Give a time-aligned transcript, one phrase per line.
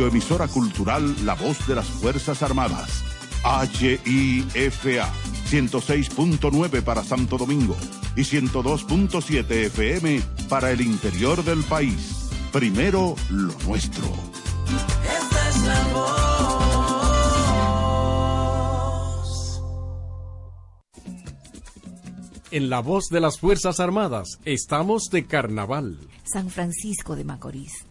[0.00, 3.04] radioemisora cultural La Voz de las Fuerzas Armadas.
[3.44, 5.10] HIFA
[5.50, 7.76] 106.9 para Santo Domingo
[8.16, 12.30] y 102.7 FM para el interior del país.
[12.50, 14.06] Primero lo nuestro.
[15.04, 16.40] Esta es la voz.
[22.50, 25.98] En la voz de las Fuerzas Armadas estamos de carnaval.
[26.24, 27.89] San Francisco de Macorís.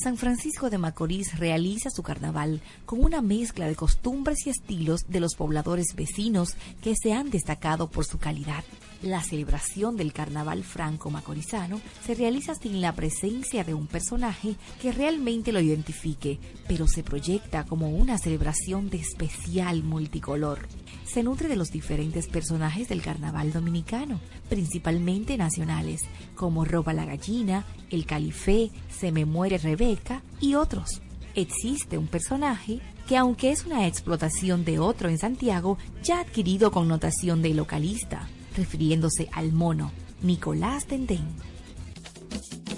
[0.00, 5.18] San Francisco de Macorís realiza su carnaval con una mezcla de costumbres y estilos de
[5.18, 8.62] los pobladores vecinos que se han destacado por su calidad.
[9.02, 15.52] La celebración del carnaval franco-macorizano se realiza sin la presencia de un personaje que realmente
[15.52, 20.66] lo identifique, pero se proyecta como una celebración de especial multicolor.
[21.04, 26.00] Se nutre de los diferentes personajes del carnaval dominicano, principalmente nacionales,
[26.34, 31.02] como Roba la Gallina, El Califé, Se me muere Rebeca y otros.
[31.36, 36.72] Existe un personaje que aunque es una explotación de otro en Santiago, ya ha adquirido
[36.72, 41.26] connotación de localista refiriéndose al mono Nicolás Dendén.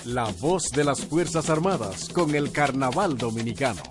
[0.04, 3.82] La voz de las Fuerzas Armadas con el Carnaval Dominicano.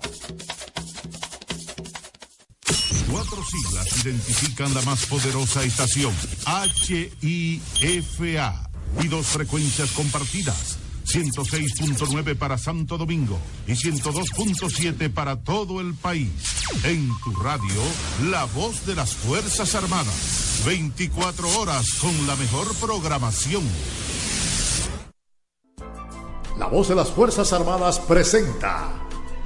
[3.10, 6.14] Cuatro siglas identifican la más poderosa estación,
[7.20, 8.70] HIFA,
[9.02, 10.78] y dos frecuencias compartidas,
[11.12, 16.30] 106.9 para Santo Domingo y 102.7 para todo el país.
[16.84, 17.82] En tu radio,
[18.30, 20.62] la voz de las Fuerzas Armadas.
[20.64, 23.62] 24 horas con la mejor programación.
[26.58, 28.92] La voz de las Fuerzas Armadas presenta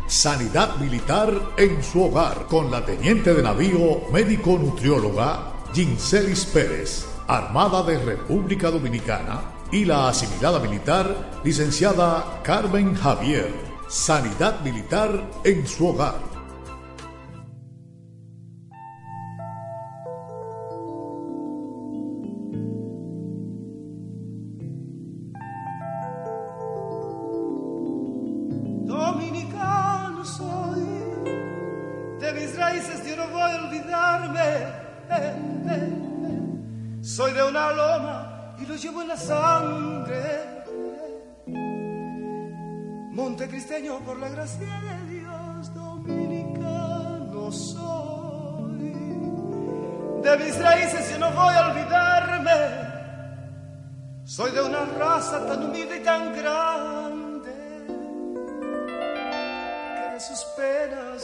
[0.07, 7.83] Sanidad Militar en su hogar con la teniente de navío médico nutrióloga Ginselis Pérez, Armada
[7.83, 9.41] de República Dominicana,
[9.75, 13.53] y la asimilada militar licenciada Carmen Javier.
[13.89, 16.34] Sanidad Militar en su hogar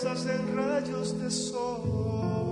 [0.00, 2.49] penas hacen rayos de sol.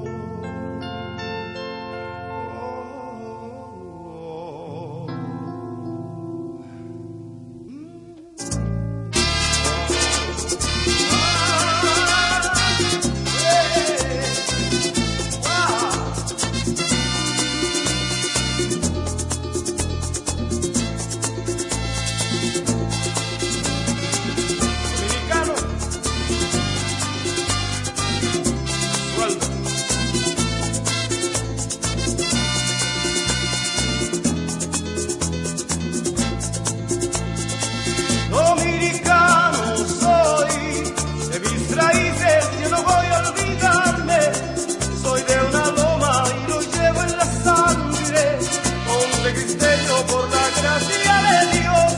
[49.77, 51.91] por la gracia de Dios.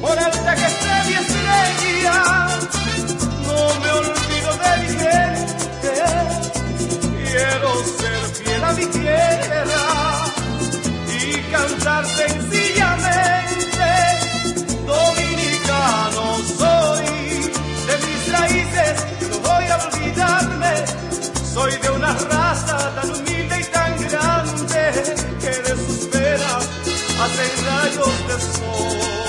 [0.00, 2.18] Por el que esté mi estrella,
[3.46, 5.94] no me olvido de mi gente.
[7.24, 9.86] Quiero ser fiel a mi tierra
[11.18, 11.20] y
[11.52, 13.88] cantar sencillamente.
[14.86, 16.24] Dominicano
[16.58, 17.06] soy,
[17.86, 18.94] de mis raíces
[19.30, 20.72] no voy a olvidarme.
[21.52, 23.59] Soy de una raza tan humilde
[27.20, 29.19] hacen rayos de sol.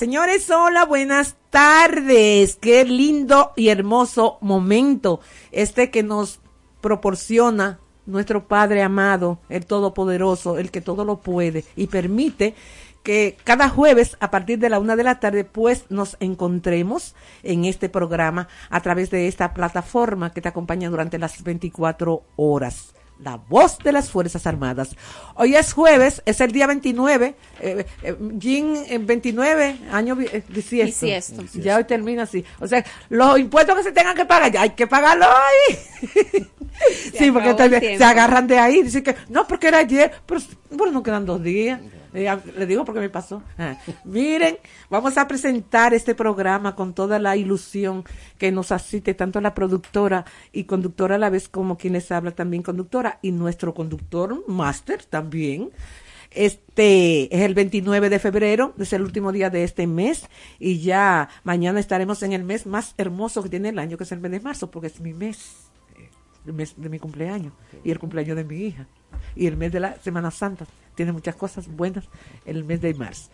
[0.00, 2.56] Señores, hola, buenas tardes.
[2.56, 5.20] Qué lindo y hermoso momento
[5.52, 6.40] este que nos
[6.80, 12.54] proporciona nuestro Padre amado, el Todopoderoso, el que todo lo puede y permite
[13.02, 17.66] que cada jueves a partir de la una de la tarde pues nos encontremos en
[17.66, 23.36] este programa a través de esta plataforma que te acompaña durante las 24 horas la
[23.36, 24.96] voz de las Fuerzas Armadas.
[25.34, 30.42] Hoy es jueves, es el día 29, eh, eh, Jin, en 29, año bi- eh,
[30.48, 31.06] bisiesto.
[31.06, 31.42] Bisiesto.
[31.60, 32.44] Ya hoy termina así.
[32.60, 35.76] O sea, los impuestos que se tengan que pagar, ya hay que pagarlo hoy.
[37.18, 37.54] sí, porque
[37.98, 41.42] se agarran de ahí, dicen que no, porque era ayer, pero bueno, no quedan dos
[41.42, 41.80] días.
[41.80, 43.42] Eh, le digo porque me pasó.
[43.58, 48.04] Ah, Miren, vamos a presentar este programa con toda la ilusión
[48.38, 52.62] que nos asiste tanto la productora y conductora a la vez como quienes habla también
[52.62, 55.70] conductora y nuestro conductor máster también.
[56.32, 60.28] Este es el 29 de febrero, es el último día de este mes
[60.60, 64.12] y ya mañana estaremos en el mes más hermoso que tiene el año, que es
[64.12, 65.70] el mes de marzo, porque es mi mes
[66.46, 67.52] el mes de mi cumpleaños
[67.84, 68.86] y el cumpleaños de mi hija
[69.36, 70.66] y el mes de la Semana Santa.
[70.94, 72.04] Tiene muchas cosas buenas
[72.44, 73.30] el mes de marzo.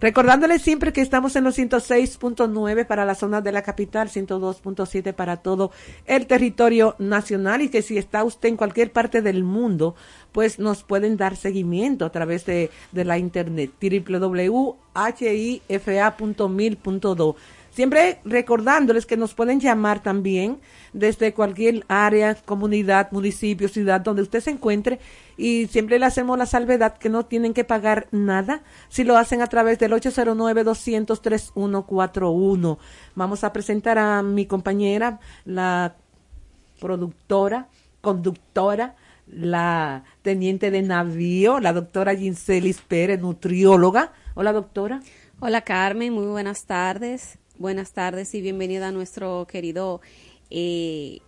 [0.00, 5.36] Recordándoles siempre que estamos en los 106.9 para la zona de la capital, 102.7 para
[5.36, 5.70] todo
[6.06, 9.94] el territorio nacional y que si está usted en cualquier parte del mundo,
[10.32, 14.76] pues nos pueden dar seguimiento a través de, de la internet www.hifa.mil.do.
[17.72, 20.60] Siempre recordándoles que nos pueden llamar también
[20.92, 25.00] desde cualquier área, comunidad, municipio, ciudad donde usted se encuentre
[25.38, 29.40] y siempre le hacemos la salvedad que no tienen que pagar nada si lo hacen
[29.40, 32.76] a través del 809-200-3141.
[33.14, 35.96] Vamos a presentar a mi compañera, la
[36.78, 37.68] productora,
[38.02, 44.12] conductora, la teniente de navío, la doctora Ginselis Pérez, nutrióloga.
[44.34, 45.00] Hola, doctora.
[45.40, 47.38] Hola Carmen, muy buenas tardes.
[47.62, 50.00] Buenas tardes y bienvenida a nuestro querido
[50.50, 51.20] eh,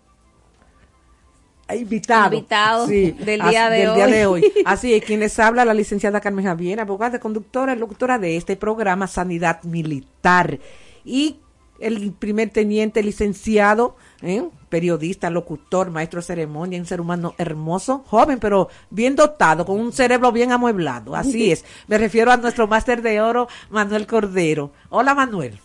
[1.73, 3.17] invitado, Invitado del
[3.49, 3.95] día de del hoy.
[3.95, 4.53] día de hoy.
[4.67, 9.07] Así es, quien les habla, la licenciada Carmen Javier, abogada, conductora, locutora de este programa
[9.07, 10.59] Sanidad Militar.
[11.05, 11.37] Y
[11.79, 14.43] el primer teniente licenciado, ¿eh?
[14.69, 19.93] periodista, locutor, maestro de ceremonia, un ser humano hermoso, joven, pero bien dotado, con un
[19.93, 21.15] cerebro bien amueblado.
[21.15, 21.65] Así es.
[21.87, 24.73] Me refiero a nuestro máster de oro, Manuel Cordero.
[24.91, 25.61] Hola, Manuel.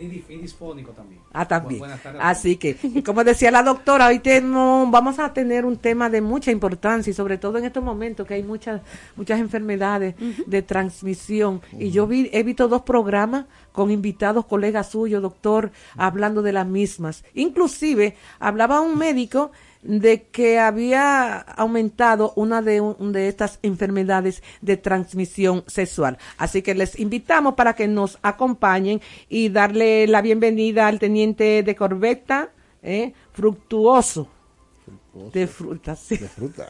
[0.00, 0.24] Y,
[0.96, 1.20] también.
[1.32, 1.76] Ah, también.
[1.76, 2.20] Bu- buenas tardes.
[2.24, 6.20] Así que, y como decía la doctora, hoy tenemos, vamos a tener un tema de
[6.22, 8.80] mucha importancia y sobre todo en estos momentos que hay muchas
[9.16, 10.14] muchas enfermedades
[10.46, 11.60] de transmisión.
[11.78, 16.66] Y yo vi, he visto dos programas con invitados, colegas suyos, doctor, hablando de las
[16.66, 17.22] mismas.
[17.34, 24.76] Inclusive, hablaba un médico de que había aumentado una de, un- de estas enfermedades de
[24.76, 26.18] transmisión sexual.
[26.36, 31.74] Así que les invitamos para que nos acompañen y darle la bienvenida al teniente de
[31.76, 32.50] corbeta,
[32.82, 34.28] eh, fructuoso.
[35.32, 36.16] De fruta, sí.
[36.16, 36.68] De fruta.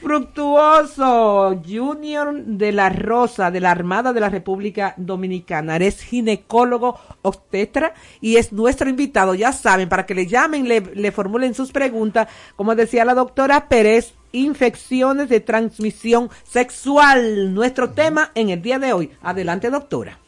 [0.00, 5.76] Fructuoso Junior de la Rosa de la Armada de la República Dominicana.
[5.76, 9.34] Eres ginecólogo obstetra y es nuestro invitado.
[9.34, 12.28] Ya saben, para que le llamen, le, le formulen sus preguntas.
[12.56, 17.54] Como decía la doctora Pérez, infecciones de transmisión sexual.
[17.54, 19.10] Nuestro tema en el día de hoy.
[19.22, 20.18] Adelante, doctora.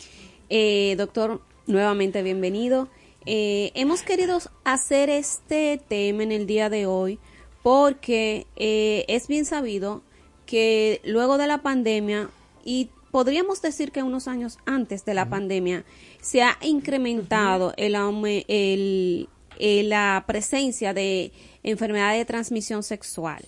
[0.48, 2.88] Eh, doctor, nuevamente bienvenido.
[3.30, 7.18] Eh, hemos querido hacer este tema en el día de hoy
[7.62, 10.02] porque eh, es bien sabido
[10.46, 12.30] que luego de la pandemia
[12.64, 15.84] y podríamos decir que unos años antes de la pandemia
[16.22, 21.30] se ha incrementado el, aume- el- eh, la presencia de
[21.62, 23.44] enfermedades de transmisión sexual.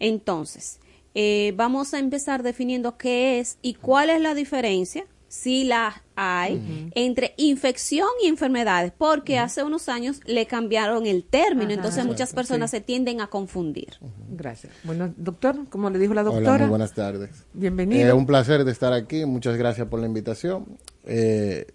[0.00, 0.80] Entonces,
[1.14, 6.90] eh, vamos a empezar definiendo qué es y cuál es la diferencia, si la hay,
[6.94, 11.74] entre infección y enfermedades, porque hace unos años le cambiaron el término, Ajá.
[11.74, 12.76] entonces muchas personas sí.
[12.76, 13.94] se tienden a confundir.
[14.30, 14.72] Gracias.
[14.84, 16.50] Bueno, doctor, como le dijo la doctora.
[16.52, 17.30] Hola, muy buenas tardes.
[17.52, 18.08] Bienvenido.
[18.08, 19.24] Eh, un placer de estar aquí.
[19.26, 20.78] Muchas gracias por la invitación.
[21.04, 21.66] Eh,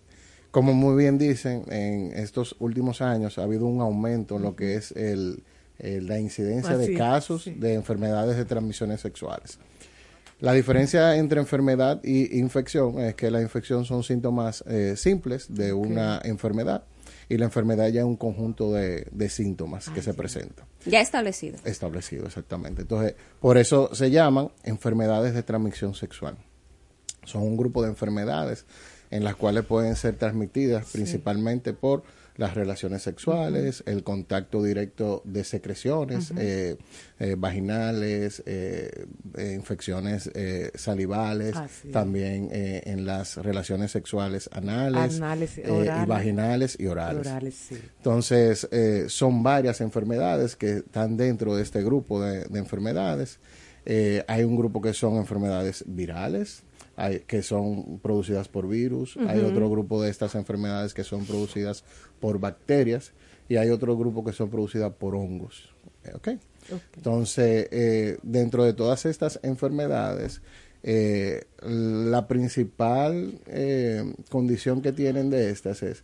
[0.52, 4.76] como muy bien dicen, en estos últimos años ha habido un aumento en lo que
[4.76, 5.44] es el,
[5.80, 7.52] el- la incidencia Así de casos sí.
[7.56, 9.60] de enfermedades de transmisiones sexuales.
[10.40, 15.74] La diferencia entre enfermedad y infección es que la infección son síntomas eh, simples de
[15.74, 16.84] una enfermedad
[17.28, 20.66] y la enfermedad ya es un conjunto de, de síntomas que se presentan.
[20.86, 21.58] Ya establecido.
[21.66, 22.84] Establecido, exactamente.
[22.84, 26.38] Entonces, por eso se llaman enfermedades de transmisión sexual.
[27.26, 28.66] Son un grupo de enfermedades
[29.12, 32.04] en las cuales pueden ser transmitidas principalmente por
[32.40, 36.78] las relaciones sexuales, el contacto directo de secreciones eh,
[37.20, 39.08] eh, vaginales, eh,
[39.54, 40.32] infecciones
[40.74, 41.56] salivales,
[41.92, 47.28] también en las relaciones sexuales anales, Anales, y vaginales y orales.
[47.28, 47.78] Orales, sí.
[47.98, 48.70] Entonces,
[49.08, 53.40] son varias enfermedades que están dentro de este grupo de, de enfermedades.
[54.28, 56.64] Hay un grupo que son enfermedades virales,
[57.00, 59.18] hay, que son producidas por virus.
[59.28, 61.84] Hay otro grupo de estas enfermedades que son producidas
[62.20, 63.14] por bacterias.
[63.48, 65.74] Y hay otro grupo que son producidas por hongos.
[66.04, 66.28] Eh, ¿ok?
[66.98, 70.42] Entonces, eh, dentro de todas estas enfermedades,
[70.84, 76.04] eh, la principal eh, condición que tienen de estas es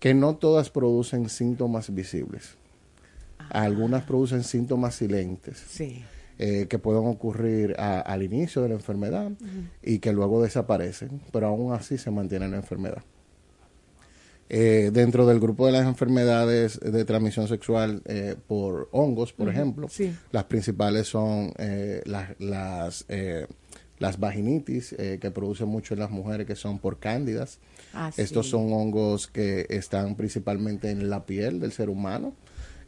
[0.00, 2.56] que no todas producen síntomas visibles.
[3.50, 6.04] Algunas producen síntomas silentes Sí.
[6.44, 9.30] Eh, que pueden ocurrir a- al inicio de la enfermedad
[9.82, 13.02] y que luego desaparecen, pero aún así se mantiene la enfermedad.
[14.48, 19.88] Eh, dentro del grupo de las enfermedades de transmisión sexual eh, por hongos, por ejemplo,
[19.88, 20.12] sí.
[20.30, 21.52] las principales son
[22.04, 23.06] las, las,
[23.98, 27.60] las vaginitis eh, que producen mucho en las mujeres, que son por cándidas.
[27.94, 28.50] Ah, Estos sí.
[28.52, 32.34] son hongos que están principalmente en la piel del ser humano,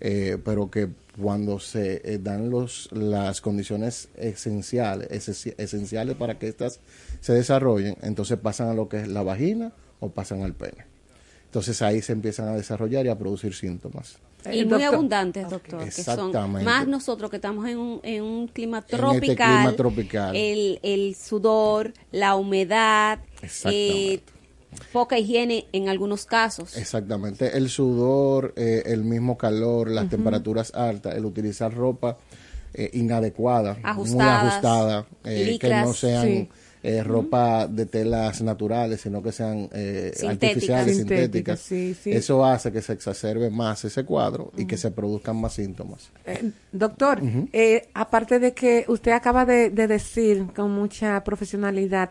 [0.07, 6.47] eh, pero que cuando se eh, dan los, las condiciones esenciales, esenci- esenciales para que
[6.49, 6.79] éstas
[7.23, 10.85] se desarrollen, entonces pasan a lo que es la vagina o pasan al pene.
[11.47, 14.19] Entonces ahí se empiezan a desarrollar y a producir síntomas.
[14.45, 16.65] Y Eh, muy doctor- abundantes, doctor, que son Exactamente.
[16.67, 19.55] más nosotros que estamos en un, en un clima este tropical.
[19.57, 20.37] clima tropical.
[20.37, 24.15] El, el sudor, la humedad, Exactamente.
[24.15, 24.21] eh,
[24.93, 26.77] poca higiene en algunos casos.
[26.77, 27.57] Exactamente.
[27.57, 32.17] El sudor, eh, el mismo calor, las temperaturas altas, el utilizar ropa
[32.77, 36.49] eh, inadecuada, muy ajustada, eh, que no sean Sí.
[36.83, 40.29] eh, ropa de telas naturales, sino que sean eh, Sintéticas.
[40.31, 41.61] artificiales, Sintéticas, sintéticas.
[41.61, 42.11] sí, sí.
[42.13, 46.11] Eso hace que se exacerbe más ese cuadro y que se produzcan más síntomas.
[46.27, 52.11] Eh, doctor, eh, aparte de que usted acaba de, de decir con mucha profesionalidad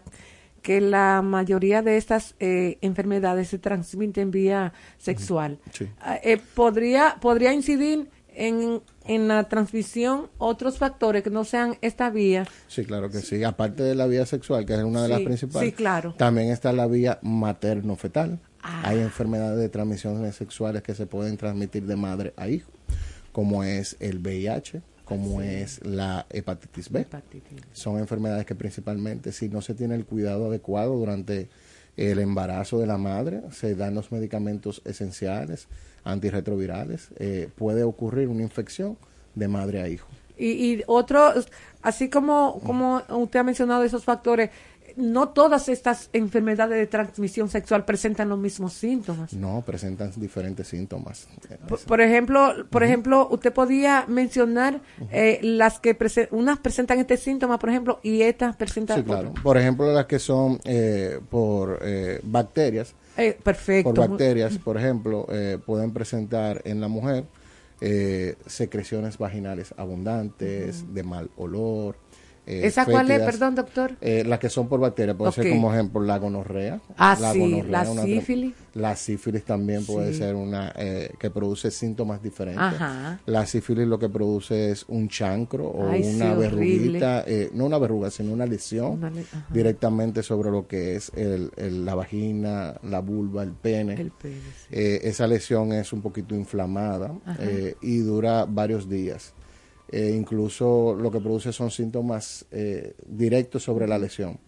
[0.64, 5.88] que la mayoría de estas eh, enfermedades se transmiten vía sexual, Sí.
[6.00, 12.10] Ah, eh, ¿podría, ¿podría incidir en, en la transmisión otros factores que no sean esta
[12.10, 12.48] vía?
[12.68, 13.44] Sí, claro que sí.
[13.44, 16.16] Aparte de la vía sexual, que es una de las principales, sí, claro.
[16.18, 18.40] también está la vía materno-fetal.
[18.62, 18.84] Ah.
[18.86, 22.72] Hay enfermedades de transmisiones sexuales que se pueden transmitir de madre a hijo,
[23.34, 27.02] como es el VIH, como es la hepatitis B.
[27.02, 27.62] Hepatitis.
[27.74, 31.50] Son enfermedades que principalmente, si no se tiene el cuidado adecuado durante
[31.98, 35.68] el embarazo de la madre, se dan los medicamentos esenciales,
[36.04, 38.98] antirretrovirales, eh, puede ocurrir una infección
[39.36, 40.08] de madre a hijo.
[40.38, 41.32] Y, y otro,
[41.84, 44.50] así como, como usted ha mencionado esos factores,
[44.96, 49.34] no todas estas enfermedades de transmisión sexual presentan los mismos síntomas.
[49.34, 51.28] No, presentan diferentes síntomas.
[51.68, 54.82] Por, por ejemplo, por ejemplo, usted podía mencionar
[55.12, 59.34] eh, las que prese- unas presentan este síntoma, por ejemplo, y estas presentan Sí, claro.
[59.42, 63.94] Por ejemplo, las que son eh, por eh, bacterias, Eh, perfecto.
[63.94, 67.26] por bacterias, por ejemplo, eh, pueden presentar en la mujer
[68.48, 71.96] secreciones vaginales abundantes, de mal olor.
[72.46, 73.94] Eh, ¿Esa cuál es, perdón, doctor?
[74.02, 76.82] Eh, las que son por bacterias, puede ser como ejemplo la gonorrea.
[76.98, 78.54] Ah, sí, la una- sífilis.
[78.74, 80.20] La sífilis también puede Sí.
[80.20, 82.62] ser una eh, que produce síntomas diferentes.
[82.64, 83.20] Ajá.
[83.28, 87.78] La sífilis lo que produce es un chancro o Ay, una verruguita, eh, no una
[87.78, 89.46] verruga, sino una lesión Una le- ajá.
[89.52, 93.94] directamente sobre lo que es el, el- la vagina, la vulva, el pene.
[93.94, 94.68] El pene, sí.
[94.72, 97.12] Esa lesión es un poquito inflamada
[97.82, 99.34] y dura varios días.
[99.96, 104.40] Eh, incluso lo que produce son síntomas eh, directos sobre la lesión.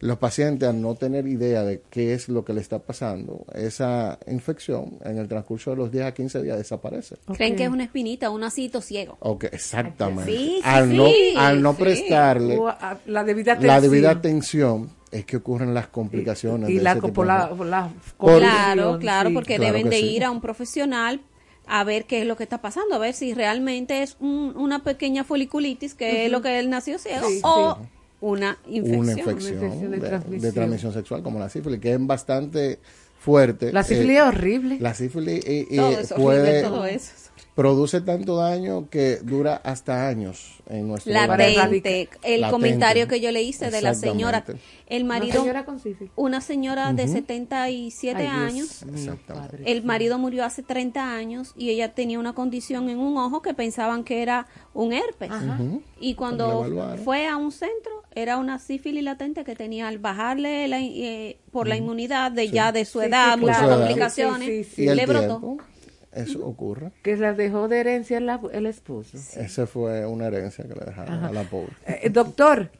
[0.00, 4.18] Los pacientes, al no tener idea de qué es lo que le está pasando, esa
[4.26, 7.16] infección en el transcurso de los 10 a 15 días desaparece.
[7.36, 9.16] Creen que es una espinita, un asito ciego.
[9.20, 10.32] Ok, exactamente.
[10.32, 11.82] Sí, sí, al, sí, no, al no sí.
[11.82, 13.82] prestarle O a- la debida la atención.
[13.92, 16.68] debida atención es que ocurren las complicaciones.
[16.68, 19.34] y de la, ese tipo por de- la, por la Por- Claro, claro, sí.
[19.36, 20.06] porque Claro deben de sí.
[20.16, 21.20] ir a un profesional
[21.66, 24.82] a ver qué es lo que está pasando, a ver si realmente es un- una
[24.84, 27.78] pequeña foliculitis, que es lo que él nació ciego, Sí, o
[28.20, 29.00] una infección.
[29.00, 30.54] una infección, Una infección de de, de transmisión.
[30.54, 32.78] transmisión sexual como la sífilis, que es bastante
[33.18, 33.72] fuerte.
[33.72, 34.76] La sífilis Eh, es horrible.
[34.80, 37.12] La sífilis eh, eh, Todo es horrible, puede, todo eso.
[37.54, 42.50] Produce tanto daño que dura hasta años en nuestro latente el Latente.
[42.50, 44.44] comentario que yo le hice de la señora.
[44.86, 46.12] El marido señora con sífilis.
[46.16, 47.12] una señora de Ujú.
[47.12, 48.84] 77 Ay, años.
[49.64, 53.54] el marido murió hace 30 años y ella tenía una condición en un ojo que
[53.54, 55.30] pensaban que era un herpes.
[56.00, 56.66] Y cuando
[57.04, 61.66] fue a un centro, era una sífilis latente que tenía al bajarle la eh, por
[61.68, 63.76] la inmunidad de ya de su Sí, edad, sí, muchas claro.
[63.78, 65.26] complicaciones, Sí, sí, sí, Y el le brotó.
[65.40, 65.56] tiempo,
[66.14, 66.92] eso ocurre.
[67.02, 69.16] Que la dejó de herencia el, ab- el esposo.
[69.36, 71.72] Esa fue una herencia que le dejaron a la pobre.
[71.86, 72.70] Eh, doctor,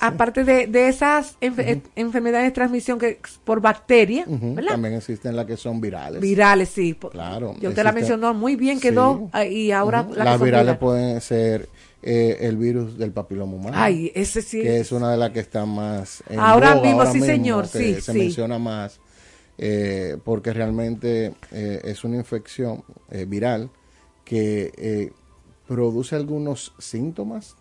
[0.00, 4.24] aparte de, de esas enfe- eh, enfermedades de transmisión que por bacteria.
[4.68, 6.20] También existen las que son virales.
[6.20, 6.94] Virales, sí.
[6.94, 9.30] Claro, Yo te la existe- mencionó muy bien, quedó Sí.
[9.32, 11.68] ah, y ahora la Las virales pueden ser
[12.00, 13.76] eh, el virus del papiloma humano.
[13.76, 14.60] Ay, ese sí.
[14.62, 17.94] que es una de las que está más en Ahora boga mismo, sí, señor, sí,
[17.94, 18.18] se sí.
[18.18, 19.00] menciona más
[19.58, 23.70] eh, porque realmente eh, es una infección eh, viral
[24.24, 25.12] que eh,
[25.66, 27.56] produce algunos síntomas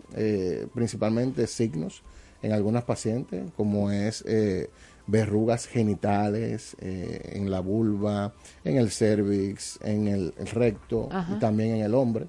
[0.74, 2.04] principalmente signos
[2.42, 4.70] en algunas pacientes como es eh,
[5.08, 8.34] verrugas genitales en la vulva
[8.64, 11.36] en el cervix en el, el recto Ajá.
[11.36, 12.28] y también en el hombre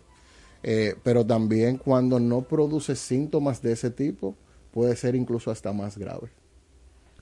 [1.04, 4.34] pero también cuando no produce síntomas de ese tipo,
[4.72, 6.30] puede ser incluso hasta más grave.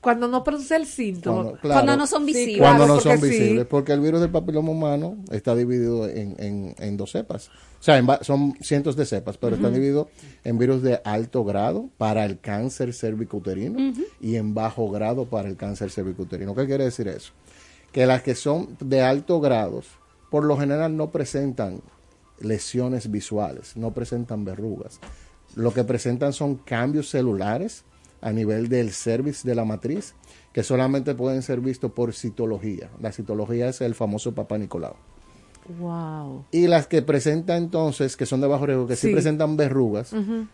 [0.00, 1.42] Cuando no produce el síntoma.
[1.42, 2.58] Cuando, claro, Cuando no son Sí, visibles.
[2.58, 3.38] cuando claro, no son porque sí.
[3.40, 7.48] visibles, porque el virus del papiloma humano está dividido en, en- en dos cepas.
[7.80, 10.08] O sea, en son cientos de cepas, pero están divididos
[10.44, 15.56] en virus de alto grado para el cáncer cervicouterino y en bajo grado para el
[15.56, 16.54] cáncer cervicouterino.
[16.54, 17.32] ¿Qué quiere decir eso?
[17.92, 19.82] Que las que son de alto grado,
[20.30, 21.80] por lo general no presentan
[22.40, 25.00] lesiones visuales, no presentan verrugas.
[25.54, 27.84] Lo que presentan son cambios celulares
[28.20, 30.14] a nivel del cervix de la matriz,
[30.52, 32.88] que solamente pueden ser vistos por citología.
[33.00, 34.94] La citología es el famoso Papá Nicolau.
[35.80, 36.44] Wow.
[36.52, 39.12] Y las que presentan entonces, que son de bajo riesgo, que sí, Sí.
[39.12, 40.12] presentan verrugas,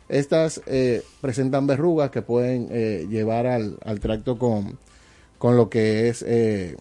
[0.09, 4.79] estas eh, presentan verrugas que pueden eh, llevar al, al tracto con,
[5.39, 6.77] con lo que es eh,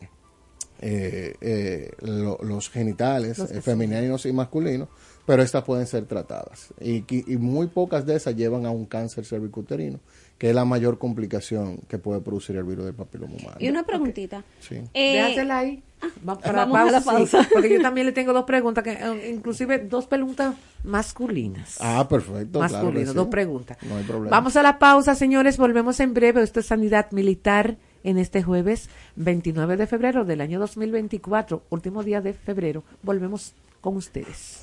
[0.79, 4.87] eh, lo- los genitales Los femeninos y masculinos,
[5.25, 6.73] pero estas pueden ser tratadas.
[6.79, 7.03] Y
[7.37, 9.99] muy pocas de esas llevan a un cáncer cervicuterino,
[10.41, 13.57] que es la mayor complicación que puede producir el virus del papiloma humano.
[13.59, 14.43] Y una preguntita.
[14.59, 14.81] Sí.
[14.91, 15.83] Eh, ahí.
[16.27, 17.47] Va- para vamos a la sí, pausa.
[17.53, 21.77] porque yo también le tengo dos preguntas, que, eh, inclusive dos preguntas masculinas.
[21.79, 22.57] Ah, perfecto.
[22.57, 23.03] claro sí.
[23.13, 23.77] dos preguntas.
[23.83, 24.31] No hay problema.
[24.35, 25.57] Vamos a la pausa, señores.
[25.59, 26.41] Volvemos en breve.
[26.41, 32.19] Esto es Sanidad Militar en este jueves 29 de febrero del año 2024, último día
[32.21, 32.83] de febrero.
[33.03, 34.61] Volvemos con ustedes.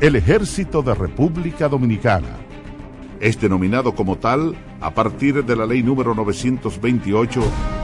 [0.00, 2.45] El Ejército de República Dominicana.
[3.20, 7.42] Es denominado como tal a partir de la ley número 928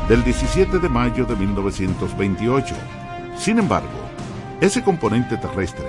[0.09, 2.75] del 17 de mayo de 1928.
[3.39, 3.89] Sin embargo,
[4.61, 5.89] ese componente terrestre,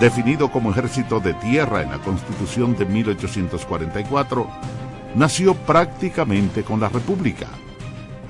[0.00, 4.46] definido como ejército de tierra en la Constitución de 1844,
[5.14, 7.46] nació prácticamente con la República,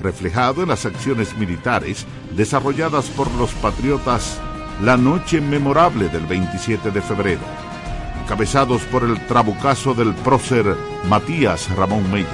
[0.01, 4.41] reflejado en las acciones militares desarrolladas por los patriotas
[4.83, 7.43] la noche memorable del 27 de febrero,
[8.25, 10.65] encabezados por el trabucazo del prócer
[11.09, 12.27] Matías Ramón Mella.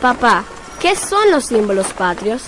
[0.00, 0.44] Papá,
[0.80, 2.44] ¿qué son los símbolos patrios?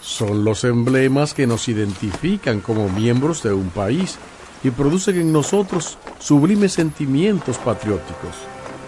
[0.00, 4.16] Son los emblemas que nos identifican como miembros de un país
[4.62, 8.36] y producen en nosotros sublimes sentimientos patrióticos.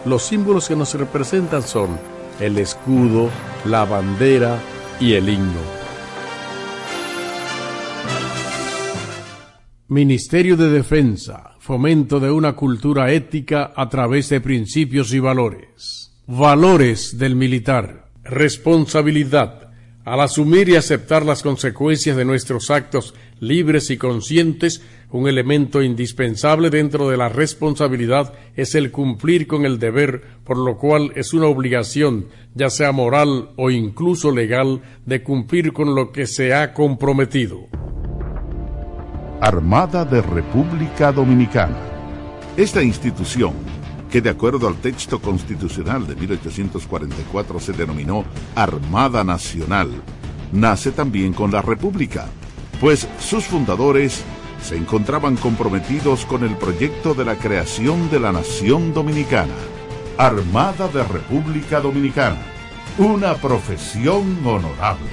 [0.04, 1.98] Los símbolos que nos representan son
[2.38, 3.28] el escudo,
[3.64, 4.58] la bandera
[5.00, 5.85] y el himno.
[9.88, 16.10] Ministerio de Defensa, fomento de una cultura ética a través de principios y valores.
[16.26, 18.08] Valores del militar.
[18.24, 19.70] Responsabilidad.
[20.04, 26.68] Al asumir y aceptar las consecuencias de nuestros actos libres y conscientes, un elemento indispensable
[26.68, 31.46] dentro de la responsabilidad es el cumplir con el deber, por lo cual es una
[31.46, 37.68] obligación, ya sea moral o incluso legal, de cumplir con lo que se ha comprometido.
[39.40, 41.76] Armada de República Dominicana.
[42.56, 43.52] Esta institución,
[44.10, 49.90] que de acuerdo al texto constitucional de 1844 se denominó Armada Nacional,
[50.52, 52.28] nace también con la República,
[52.80, 54.24] pues sus fundadores
[54.62, 59.54] se encontraban comprometidos con el proyecto de la creación de la nación dominicana.
[60.16, 62.40] Armada de República Dominicana,
[62.96, 65.10] una profesión honorable.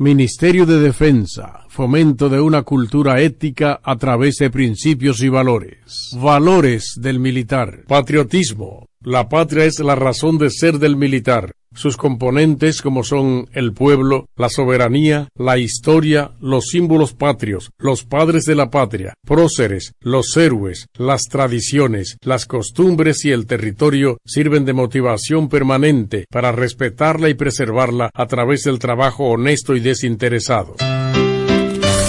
[0.00, 6.10] Ministerio de Defensa, fomento de una cultura ética a través de principios y valores.
[6.16, 7.82] Valores del militar.
[7.88, 8.87] Patriotismo.
[9.04, 11.52] La patria es la razón de ser del militar.
[11.72, 18.44] Sus componentes como son el pueblo, la soberanía, la historia, los símbolos patrios, los padres
[18.44, 24.72] de la patria, próceres, los héroes, las tradiciones, las costumbres y el territorio sirven de
[24.72, 30.74] motivación permanente para respetarla y preservarla a través del trabajo honesto y desinteresado.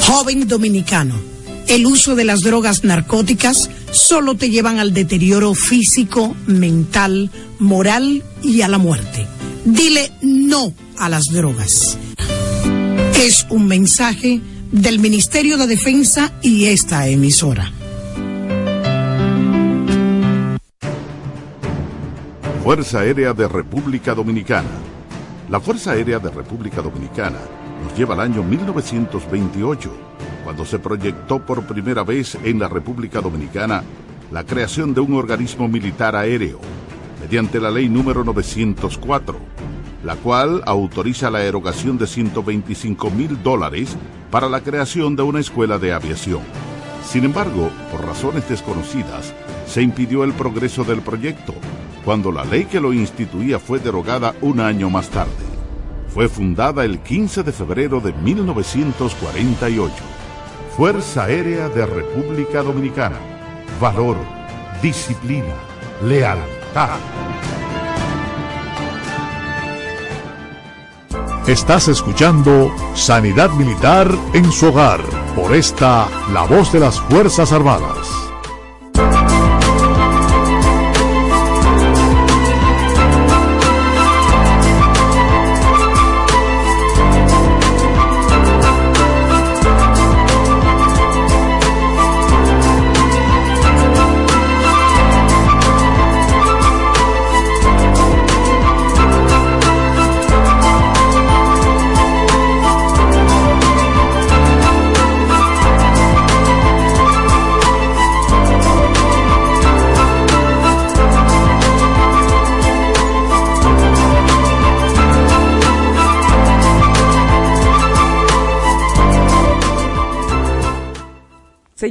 [0.08, 1.14] Joven dominicano,
[1.70, 7.30] el uso de las drogas narcóticas solo te llevan al deterioro físico, mental,
[7.60, 9.28] moral y a la muerte.
[9.66, 11.98] Dile no a las drogas.
[13.16, 17.72] Es un mensaje del Ministerio de Defensa y esta emisora.
[22.64, 24.70] Fuerza Aérea de República Dominicana.
[25.50, 27.40] La Fuerza Aérea de República Dominicana
[27.84, 29.92] nos lleva al año 1928,
[30.44, 33.84] cuando se proyectó por primera vez en la República Dominicana
[34.32, 36.60] la creación de un organismo militar aéreo,
[37.22, 39.38] mediante la ley número 904,
[40.04, 43.98] la cual autoriza la erogación de 125 mil dólares
[44.32, 46.42] para la creación de una escuela de aviación.
[47.04, 49.34] Sin embargo, por razones desconocidas,
[49.66, 51.54] se impidió el progreso del proyecto,
[52.06, 55.59] cuando la ley que lo instituía fue derogada un año más tarde.
[56.14, 59.94] Fue fundada el 15 de febrero de 1948.
[60.76, 63.18] Fuerza Aérea de República Dominicana.
[63.80, 64.18] Valor,
[64.82, 65.54] disciplina,
[66.04, 66.98] lealtad.
[71.48, 75.02] Estás escuchando Sanidad Militar en su hogar
[75.36, 78.29] por esta La Voz de las Fuerzas Armadas.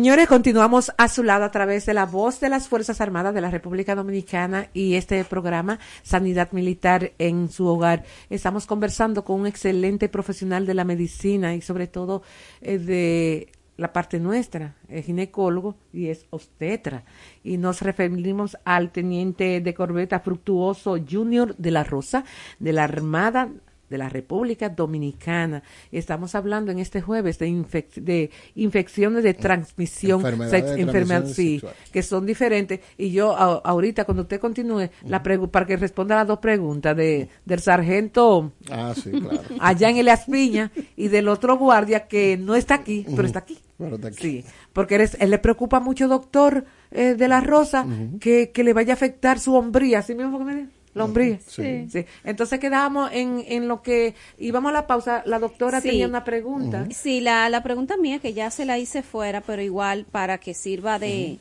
[0.09, 3.43] Señores, continuamos a su lado a través de la voz de las Fuerzas Armadas de
[3.43, 8.05] la República Dominicana y este programa Sanidad Militar en su hogar.
[8.31, 12.23] Estamos conversando con un excelente profesional de la medicina y sobre todo
[12.63, 17.05] eh, de la parte nuestra, es ginecólogo y es obstetra.
[17.45, 22.25] Y nos referimos al teniente de corbeta Fructuoso Junior de la Rosa
[22.59, 23.51] de la Armada
[23.89, 25.63] de la República Dominicana.
[25.93, 31.61] Estamos hablando en este jueves de, infec de infecciones de transmisión, Enfermedades sí,
[31.93, 32.81] que son diferentes.
[32.97, 36.39] Y yo a- ahorita, cuando usted continúe, la pregu- para que responda a las dos
[36.39, 39.41] preguntas de, del sargento Ah, sí, claro.
[39.61, 43.59] allá en el Aspiña y del otro guardia que no está aquí, pero está aquí.
[43.79, 44.17] Pero está aquí.
[44.21, 47.87] Sí, porque eres, él le preocupa mucho, doctor eh, de la Rosa,
[48.21, 50.03] que, que le vaya a afectar su hombría.
[50.03, 51.39] ¿Sí mismo que me hombría.
[51.47, 51.87] Sí.
[51.91, 52.05] Sí.
[52.25, 55.23] Entonces quedamos en, en lo que íbamos a la pausa.
[55.27, 55.89] La doctora Sí.
[55.91, 56.87] tenía una pregunta.
[56.91, 60.55] Sí, la, la pregunta mía, que ya se la hice fuera, pero igual para que
[60.55, 61.39] sirva de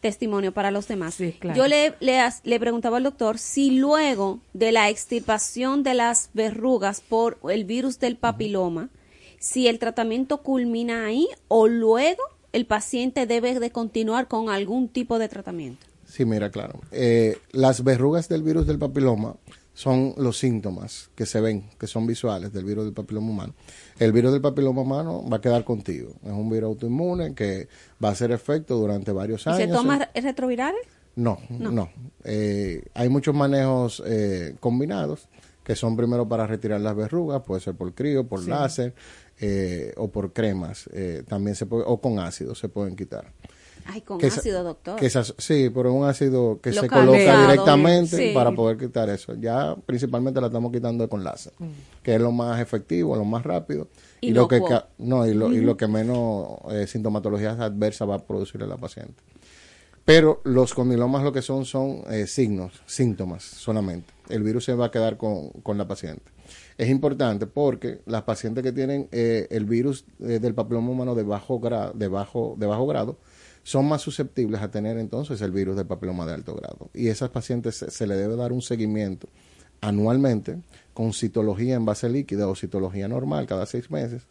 [0.00, 1.16] testimonio para los demás.
[1.40, 1.56] claro.
[1.56, 7.00] Yo le, le, le preguntaba al doctor si luego de la extirpación de las verrugas
[7.00, 8.90] por el virus del papiloma,
[9.40, 15.18] si el tratamiento culmina ahí o luego el paciente debe de continuar con algún tipo
[15.18, 15.86] de tratamiento.
[16.18, 16.80] Sí, mira, claro.
[16.90, 19.36] Eh, las verrugas del virus del papiloma
[19.72, 23.54] son los síntomas que se ven, que son visuales del virus del papiloma humano.
[24.00, 26.10] El virus del papiloma humano va a quedar contigo.
[26.24, 27.68] Es un virus autoinmune que
[28.02, 29.60] va a hacer efecto durante varios ¿Y años.
[29.60, 30.80] se toma re- retrovirales?
[31.14, 31.70] No, No.
[31.70, 31.88] no.
[32.24, 35.28] Eh, hay muchos manejos eh, combinados
[35.62, 38.50] que son primero para retirar las verrugas, puede ser por crío, por Sí.
[38.50, 38.92] láser
[39.40, 40.90] eh, o por cremas.
[40.92, 43.32] eh, también se puede, o con ácido se pueden quitar.
[43.90, 44.96] Ay, con Que ácido, doctor.
[44.96, 48.30] que sí, pero un ácido que se coloca directamente sí.
[48.34, 49.34] para poder quitar eso.
[49.34, 51.54] Ya principalmente la estamos quitando con láser,
[52.02, 53.88] que es lo más efectivo, lo más rápido
[54.20, 54.60] y lo que
[54.98, 58.76] no y lo, y lo que menos eh, sintomatologías adversas va a producirle a la
[58.76, 59.14] paciente.
[60.04, 64.12] Pero los condilomas lo que son son eh, signos, síntomas solamente.
[64.28, 66.22] El virus se va a quedar con, con la paciente.
[66.78, 71.24] Es importante porque las pacientes que tienen eh, el virus eh, del papiloma humano de
[71.24, 73.16] bajo, gra- de, bajo, de bajo grado
[73.62, 76.90] son más susceptibles a tener entonces el virus del papiloma de alto grado.
[76.94, 79.28] Y esas pacientes se, se le debe dar un seguimiento
[79.80, 80.58] anualmente
[80.94, 84.22] con citología en base líquida o citología normal cada seis meses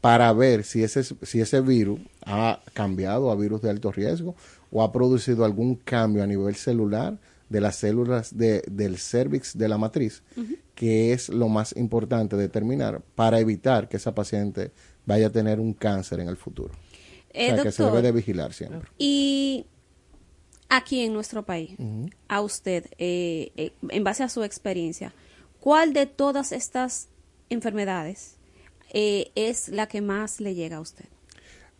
[0.00, 4.34] para ver si ese, si ese virus ha cambiado a virus de alto riesgo
[4.70, 9.68] o ha producido algún cambio a nivel celular de las células de, del cervix de
[9.68, 10.22] la matriz,
[10.74, 14.70] que es lo más importante determinar para evitar que esa paciente
[15.04, 16.72] vaya a tener un cáncer en el futuro.
[17.32, 18.88] Eh, o sea, que se doctor, debe de vigilar siempre.
[18.98, 19.66] Y
[20.68, 21.76] aquí en nuestro país,
[22.28, 25.12] a usted, eh, eh, en base a su experiencia,
[25.60, 27.08] ¿cuál de todas estas
[27.48, 28.36] enfermedades
[28.92, 31.04] eh, es la que más le llega a usted?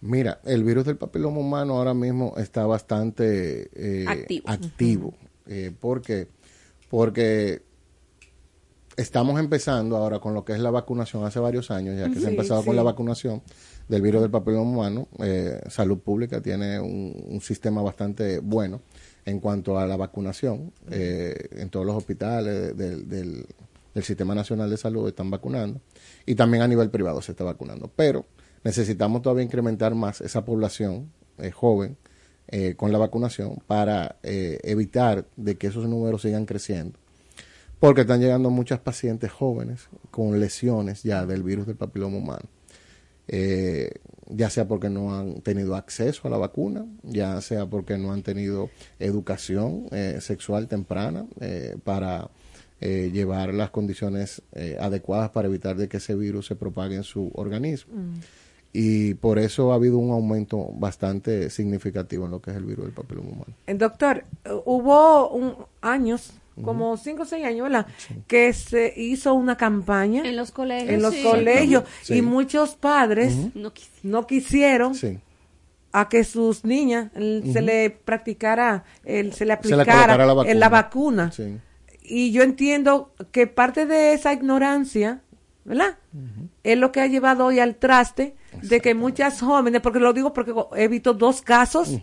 [0.03, 4.49] Mira, el virus del papiloma humano ahora mismo está bastante eh, Activo.
[4.49, 5.15] activo.
[5.47, 6.29] Eh, ¿Por qué?
[6.89, 7.63] Porque
[8.97, 12.21] estamos empezando ahora con lo que es la vacunación hace varios años, ya que se
[12.21, 13.43] ha Sí, empezado con la vacunación
[13.91, 15.09] del virus del papiloma humano.
[15.19, 18.83] eh, Salud Pública tiene un, sistema bastante bueno
[19.25, 20.73] en cuanto a la vacunación.
[20.91, 23.47] eh, en todos los hospitales del,
[24.03, 25.81] Sistema Nacional de Salud están vacunando
[26.25, 27.91] y también a nivel privado se está vacunando.
[27.95, 28.25] Pero
[28.65, 31.97] necesitamos todavía incrementar más esa población eh, joven
[32.77, 36.99] con la vacunación para evitar de que esos números sigan creciendo.
[37.79, 42.49] Porque están llegando muchas pacientes jóvenes con lesiones ya del virus del papiloma humano.
[43.33, 43.93] Eh,
[44.29, 48.23] ya sea porque no han tenido acceso a la vacuna, ya sea porque no han
[48.23, 52.31] tenido educación eh, sexual temprana eh, para
[52.81, 57.05] eh, llevar las condiciones eh, adecuadas para evitar de que ese virus se propague en
[57.05, 57.93] su organismo.
[58.73, 62.87] Y por eso ha habido un aumento bastante significativo en lo que es el virus
[62.87, 63.55] del papiloma humano.
[63.67, 64.25] Doctor,
[64.65, 67.87] hubo un, años, como cinco o seis años, ¿verdad?
[68.27, 70.91] Que se hizo una campaña En los colegios.
[70.91, 71.23] en los sí.
[71.23, 72.15] colegios Sí.
[72.17, 75.19] y muchos padres No quisi- no quisieron Sí.
[75.93, 80.61] a que sus niñas se le practicara, el, se le Se le aplicara la en
[80.61, 81.25] la vacuna.
[81.27, 81.33] vacuna.
[81.33, 81.59] Sí.
[82.03, 85.21] Y yo entiendo que parte de esa ignorancia,
[85.65, 85.97] ¿verdad?
[86.65, 90.33] Es lo que ha llevado hoy al traste de que muchas jóvenes, porque lo digo
[90.33, 91.99] porque he visto dos casos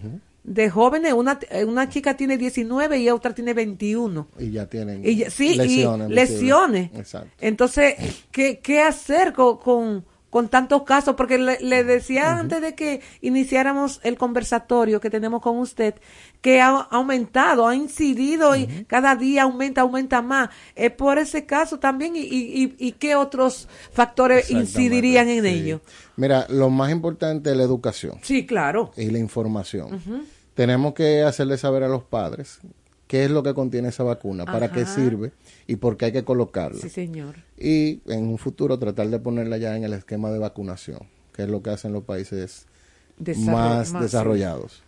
[0.48, 4.28] de jóvenes, una, eh, una chica tiene 19 y otra tiene 21.
[4.40, 6.10] Y ya tienen Y ya- sí, lesiones.
[6.10, 6.90] y lesiones.
[6.96, 7.30] Exacto.
[7.42, 7.96] Entonces,
[8.32, 11.16] ¿qué, qué hacer con, con, con tantos casos?
[11.16, 15.96] Porque le, le decía antes de que iniciáramos el conversatorio que tenemos con usted,
[16.40, 20.50] que ha aumentado, ha incidido y cada día aumenta, aumenta más.
[20.76, 25.50] Es por ese caso también y, y, y, y qué otros factores incidirían en sí.
[25.50, 25.82] ello.
[26.16, 28.92] Mira, lo más importante es la educación Sí, claro.
[28.96, 30.02] y la información.
[30.58, 32.60] Tenemos que hacerle saber a los padres
[33.08, 35.32] qué es lo que contiene esa vacuna, para qué sirve
[35.68, 36.82] y por qué hay que colocarla.
[36.82, 37.36] Sí, señor.
[37.58, 41.00] Y en un futuro tratar de ponerla ya en el esquema de vacunación,
[41.32, 42.66] que es lo que hacen los países
[43.38, 44.82] más, más, desarrollados.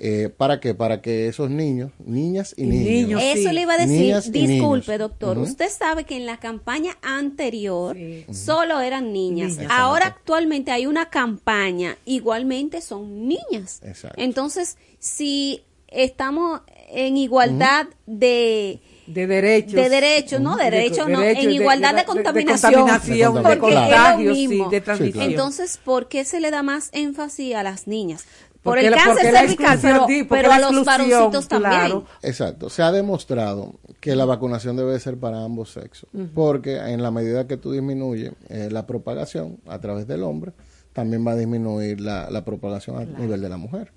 [0.00, 0.74] Eh, ¿Para qué?
[0.74, 3.22] Para que esos niños, niñas y, Y niños, niños.
[3.24, 3.54] Eso sí.
[3.54, 8.24] le iba a decir, Niñas disculpe doctor, usted sabe que en la campaña anterior Sí.
[8.32, 9.56] solo eran niñas.
[9.56, 9.72] Niñas.
[9.74, 13.80] Ahora actualmente hay una campaña, igualmente son niñas.
[13.82, 14.20] Exacto.
[14.22, 19.72] Entonces, si estamos en igualdad de De derechos.
[19.74, 23.42] de derechos, no De- derechos, no, derechos, en igualdad de, de- de contaminación, contaminación, de
[23.42, 24.70] porque es lo sí, mismo.
[24.70, 25.12] de transmisión.
[25.14, 25.30] claro.
[25.30, 28.24] Entonces, ¿por qué se le da más énfasis a las niñas?
[28.62, 32.02] Por Porque el la- cáncer cervical, pero, pero a los varoncitos también.
[32.22, 32.68] Exacto.
[32.68, 37.46] Se ha demostrado que la vacunación debe ser para ambos sexos, porque en la medida
[37.46, 40.52] que tú disminuyes eh, la propagación a través del hombre,
[40.92, 43.92] también va a disminuir la, la propagación a nivel de la mujer.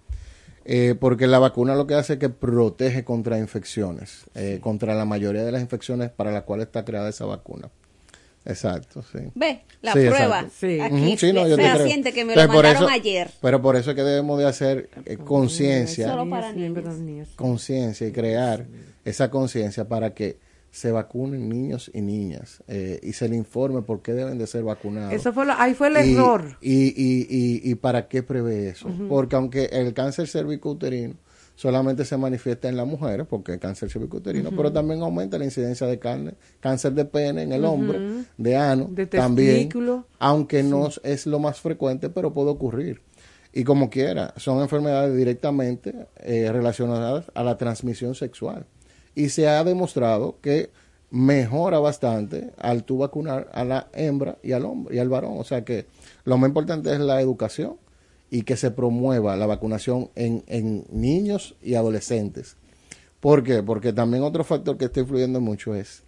[0.66, 5.06] Eh, porque la vacuna lo que hace es que protege contra infecciones, eh, contra la
[5.06, 7.70] mayoría de las infecciones para las cuales está creada esa vacuna.
[8.46, 9.20] Exacto, sí.
[9.36, 10.46] Ve, la Sí, prueba.
[10.56, 10.80] Sí.
[10.80, 12.14] Aquí, sí, no, yo te creo.
[12.14, 13.30] que me lo mandaron eso- ayer.
[13.42, 16.08] Pero por eso es que debemos de hacer eh, conciencia
[17.36, 18.66] conciencia y crear
[19.06, 20.38] esa conciencia para que
[20.72, 24.64] se vacunen niños y niñas eh, y se le informe por qué deben de ser
[24.64, 25.14] vacunados.
[25.14, 26.58] Eso fue lo- ahí fue el y, error.
[26.62, 28.90] Y, y, y, y para qué prevé eso.
[29.10, 31.16] Porque aunque el cáncer cervicouterino
[31.56, 35.86] solamente se manifiesta en las mujeres, porque el cáncer cervicouterino, pero también aumenta la incidencia
[35.86, 39.70] de carne, cáncer de pene en el hombre, de ano, De también,
[40.20, 43.02] aunque no es lo más frecuente, pero puede ocurrir.
[43.54, 48.66] Y como quiera, son enfermedades directamente eh, relacionadas a la transmisión sexual.
[49.22, 50.72] Y se ha demostrado que
[51.12, 55.34] mejora bastante al tú vacunar a la hembra y al hombre y al varón.
[55.38, 55.86] O sea que
[56.24, 57.76] lo más importante es la educación
[58.32, 62.56] y que se promueva la vacunación en, en niños y adolescentes.
[63.20, 63.62] ¿Por qué?
[63.62, 66.02] Porque también otro factor que está influyendo mucho es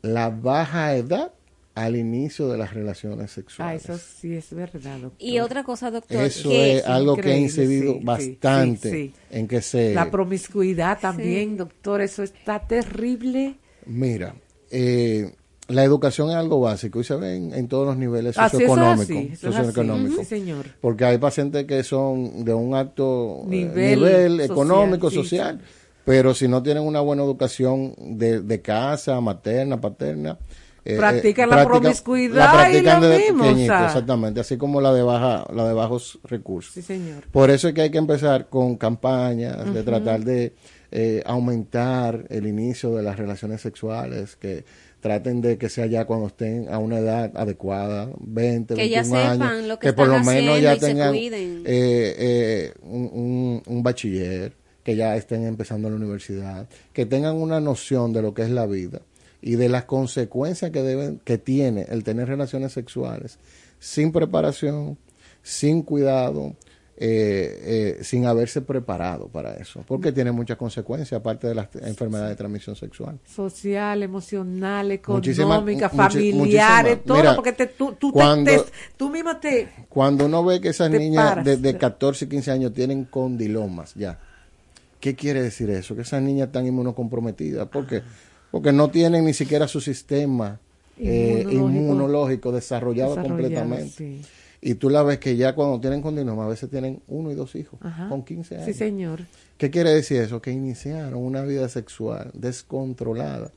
[0.00, 1.34] la baja edad
[1.74, 3.84] al inicio de las relaciones Ah, sexuales.
[3.84, 5.12] eso sí es verdad, doctor.
[5.18, 8.96] Y otra cosa, doctor, Eso que es algo que ha incidido sí, sí, bastante sí,
[9.08, 9.14] sí.
[9.30, 9.94] en que se...
[9.94, 13.54] La promiscuidad también, doctor, eso está terrible.
[13.86, 14.34] Mira,
[14.70, 15.32] eh,
[15.68, 18.64] la educación es algo básico y se ve en, en todos los niveles Así, eso
[18.64, 19.04] es socioeconómicos.
[19.16, 19.66] así, eso es así.
[19.66, 20.18] socioeconómicos.
[20.18, 20.66] Sí, señor.
[20.80, 25.60] Porque hay pacientes que son de un alto eh, Nivel nivel, social, económico, sí, social,
[26.04, 30.36] pero si no tienen una buena educación de, de casa, materna, paterna,
[30.84, 33.86] eh, Practican eh, la promiscuidad la y practican lo desde mismo, pequeñito, o sea.
[33.86, 36.74] exactamente, así como la de baja, la de bajos recursos.
[36.74, 37.22] Sí, señor.
[37.30, 40.54] Por eso es que hay que empezar con campañas de tratar de
[40.90, 44.64] eh, aumentar el inicio de las relaciones sexuales, que
[45.00, 49.20] traten de que sea ya cuando estén a una edad adecuada, 20, Que ya 21
[49.22, 53.82] sepan años, lo que por lo menos ya y tengan eh, eh, un, un- un
[53.82, 54.52] bachiller,
[54.84, 58.66] que ya estén empezando la universidad, que tengan una noción de lo que es la
[58.66, 59.00] vida
[59.42, 63.38] y de las consecuencias que deben que tiene el tener relaciones sexuales
[63.78, 64.96] sin preparación,
[65.42, 66.54] sin cuidado,
[66.96, 72.30] eh, eh, sin haberse preparado para eso, porque tiene muchas consecuencias aparte de las enfermedades
[72.30, 73.18] de transmisión sexual.
[73.26, 79.68] Social, emocional, económica, familiares, todo, Mira, porque te- tú, tú, cuando- te- tú mismo te...
[79.88, 84.20] Cuando uno ve que esas niñas de, de 14 y 15 años tienen condilomas ya,
[85.00, 85.96] ¿qué quiere decir eso?
[85.96, 87.66] Que esas niñas están inmunocomprometidas.
[87.66, 88.02] ¿Por qué?
[88.52, 90.60] Porque no tienen ni siquiera su sistema
[90.98, 92.52] eh, Inmunológico.
[92.52, 93.90] desarrollado, Desarrollado, completamente.
[93.96, 94.20] sí.
[94.64, 97.56] Y tú la ves que ya cuando tienen condiloma a veces tienen uno y dos
[97.56, 98.08] hijos Ajá.
[98.08, 98.66] con 15 años.
[98.66, 99.22] Sí, señor.
[99.58, 100.40] ¿Qué quiere decir eso?
[100.40, 103.50] Que iniciaron una vida sexual descontrolada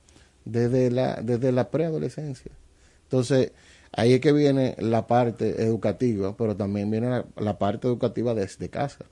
[0.46, 2.52] desde la, desde la preadolescencia.
[3.04, 3.52] Entonces,
[3.96, 8.70] ahí es que viene la parte educativa, pero también viene la, la parte educativa desde
[8.70, 9.06] casa.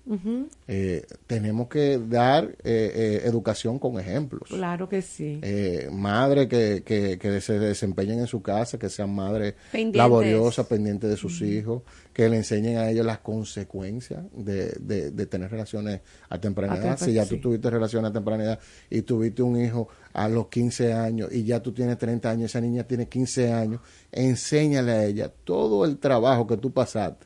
[0.68, 4.44] Eh, tenemos que dar eh, eh, educación con ejemplos.
[4.50, 5.40] Claro que sí.
[5.42, 9.98] Eh, madres que, que, que se desempeñen en su casa, que sean madres Pendientes.
[9.98, 11.82] laboriosas, pendientes de sus hijos,
[12.14, 16.98] que le enseñen a ellos las consecuencias de, de, de tener relaciones a temprana edad.
[17.00, 17.36] Si ya sí.
[17.36, 21.44] tú tuviste relaciones a temprana edad y tuviste un hijo a los 15 años y
[21.44, 25.98] ya tú tienes 30 años, esa niña tiene 15 años, enséñale a ella todo el
[25.98, 27.26] trabajo que tú pasaste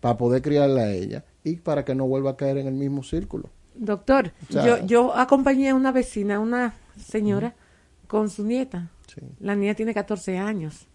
[0.00, 3.02] para poder criarla a ella y para que no vuelva a caer en el mismo
[3.02, 3.50] círculo.
[3.74, 7.54] Doctor, O sea- yo, yo acompañé a una vecina, una señora,
[8.06, 8.90] con su nieta.
[9.40, 10.86] La niña tiene 14 años.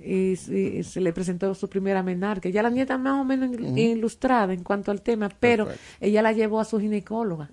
[0.00, 2.48] Y, y se le presentó su primera menarca.
[2.48, 5.96] Ya la nieta más o menos ilustrada en cuanto al tema, pero Perfecto.
[6.00, 7.50] ella la llevó a su ginecóloga.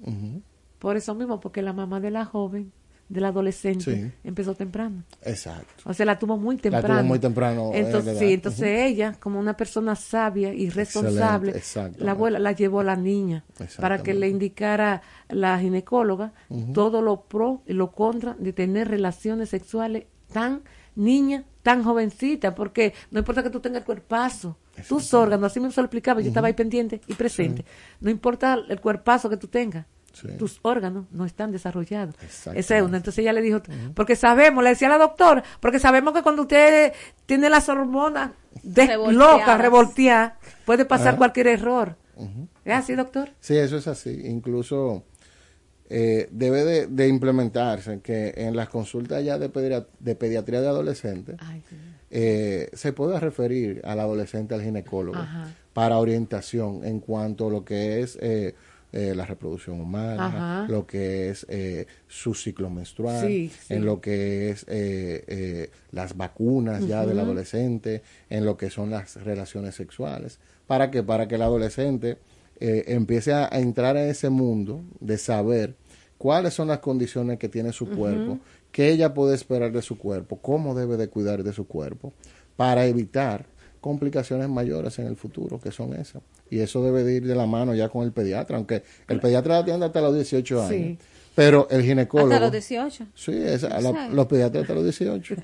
[0.79, 2.71] Por eso mismo, porque la mamá de la joven,
[3.07, 4.11] de la adolescente, Sí.
[4.23, 5.03] empezó temprano.
[5.23, 5.67] Exacto.
[5.85, 7.03] O sea, la tuvo muy La tuvo temprano.
[7.03, 11.61] muy temprano, eh, Entonces, sí, entonces ella, como una persona sabia y responsable,
[11.97, 13.43] la abuela la llevó a la niña
[13.79, 16.33] para que le indicara la ginecóloga
[16.73, 20.61] todo lo pro y lo contra de tener relaciones sexuales tan
[20.95, 25.69] niña, tan jovencita, porque no importa que tú tengas el cuerpazo, tus órganos, así me
[25.71, 27.65] se lo explicaba, yo estaba ahí pendiente y presente,
[28.01, 29.85] no importa el cuerpazo que tú tengas,
[30.15, 30.29] Sí.
[30.39, 32.15] tus órganos no están desarrollados.
[32.23, 32.59] Exactamente.
[32.61, 32.97] Esa es una.
[32.97, 33.61] Entonces ella le dijo,
[33.93, 36.93] porque sabemos, le decía la doctora, porque sabemos que cuando usted
[37.25, 38.31] tiene las hormonas
[39.11, 40.33] locas, revolteadas,
[40.65, 41.17] puede pasar Ah.
[41.17, 41.95] cualquier error.
[42.63, 43.29] ¿Es así, doctor?
[43.41, 44.21] Sí, eso es así.
[44.25, 45.03] Incluso
[45.89, 51.35] eh, debe de, de implementarse que en las consultas ya de, pediatría de adolescentes
[52.09, 55.53] eh, se pueda referir al adolescente al ginecólogo Ajá.
[55.73, 58.55] para orientación en cuanto a lo que es eh,
[58.95, 60.67] eh, la reproducción humana, Ajá.
[60.67, 63.73] lo que es eh, su ciclo menstrual, Sí, sí.
[63.75, 68.89] en lo que es eh, eh, las vacunas ya del adolescente, en lo que son
[68.89, 70.39] las relaciones sexuales.
[70.65, 71.03] ¿Para qué?
[71.03, 72.17] Para que el adolescente
[72.59, 75.75] eh, empiece a, a entrar en ese mundo de saber
[76.17, 78.39] cuáles son las condiciones que tiene su cuerpo,
[78.71, 82.13] qué ella puede esperar de su cuerpo, cómo debe de cuidar de su cuerpo,
[82.55, 83.45] para evitar
[83.85, 86.23] complicaciones mayores en el futuro, que son esas.
[86.49, 89.59] Y eso debe de ir de la mano ya con el pediatra, aunque el pediatra
[89.59, 90.69] atiende hasta los 18 años.
[90.71, 90.97] Sí.
[91.35, 92.33] Pero el ginecólogo...
[92.33, 93.05] Hasta los 18.
[93.13, 95.35] Sí, esa- la- los pediatras hasta los 18.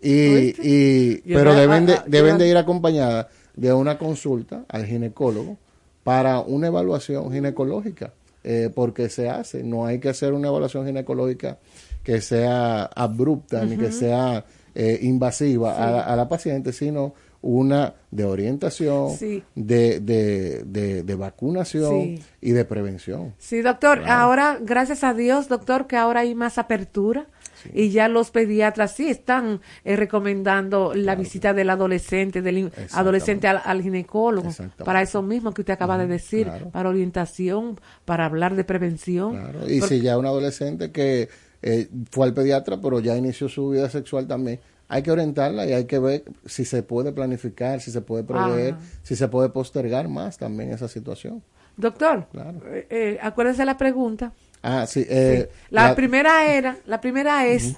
[0.00, 4.84] Y, y, pero deben de, a- a- deben de ir acompañadas de una consulta al
[4.86, 5.56] ginecólogo
[6.02, 8.12] para una evaluación ginecológica,
[8.42, 11.58] eh, porque se hace, no hay que hacer una evaluación ginecológica
[12.02, 15.92] que sea abrupta ni que sea eh, invasiva a, Sí.
[15.92, 17.14] la, a la paciente, sino
[17.46, 19.42] una de orientación, Sí.
[19.54, 22.22] de, de, de, de vacunación Sí.
[22.40, 23.34] y de prevención.
[23.38, 23.98] Sí, doctor.
[23.98, 24.12] Claro.
[24.22, 27.26] Ahora, gracias a Dios, doctor, que ahora hay más apertura.
[27.72, 33.60] Y ya los pediatras sí están eh, recomendando la visita del adolescente, del adolescente al,
[33.64, 34.50] al ginecólogo,
[34.84, 36.68] para eso mismo que usted acaba de decir, claro.
[36.70, 39.32] para orientación, para hablar de prevención.
[39.32, 41.28] Claro, Y Porque- si ya un adolescente que
[41.62, 45.72] eh, fue al pediatra, pero ya inició su vida sexual también, hay que orientarla y
[45.72, 48.80] hay que ver si se puede planificar, si se puede prever, Ah.
[49.02, 51.42] si se puede postergar más también esa situación.
[51.76, 52.60] Doctor, Claro.
[52.66, 54.32] eh, eh, acuérdese la pregunta.
[54.62, 55.04] Ah, sí.
[55.08, 57.76] eh, La, la- primera era, la primera es,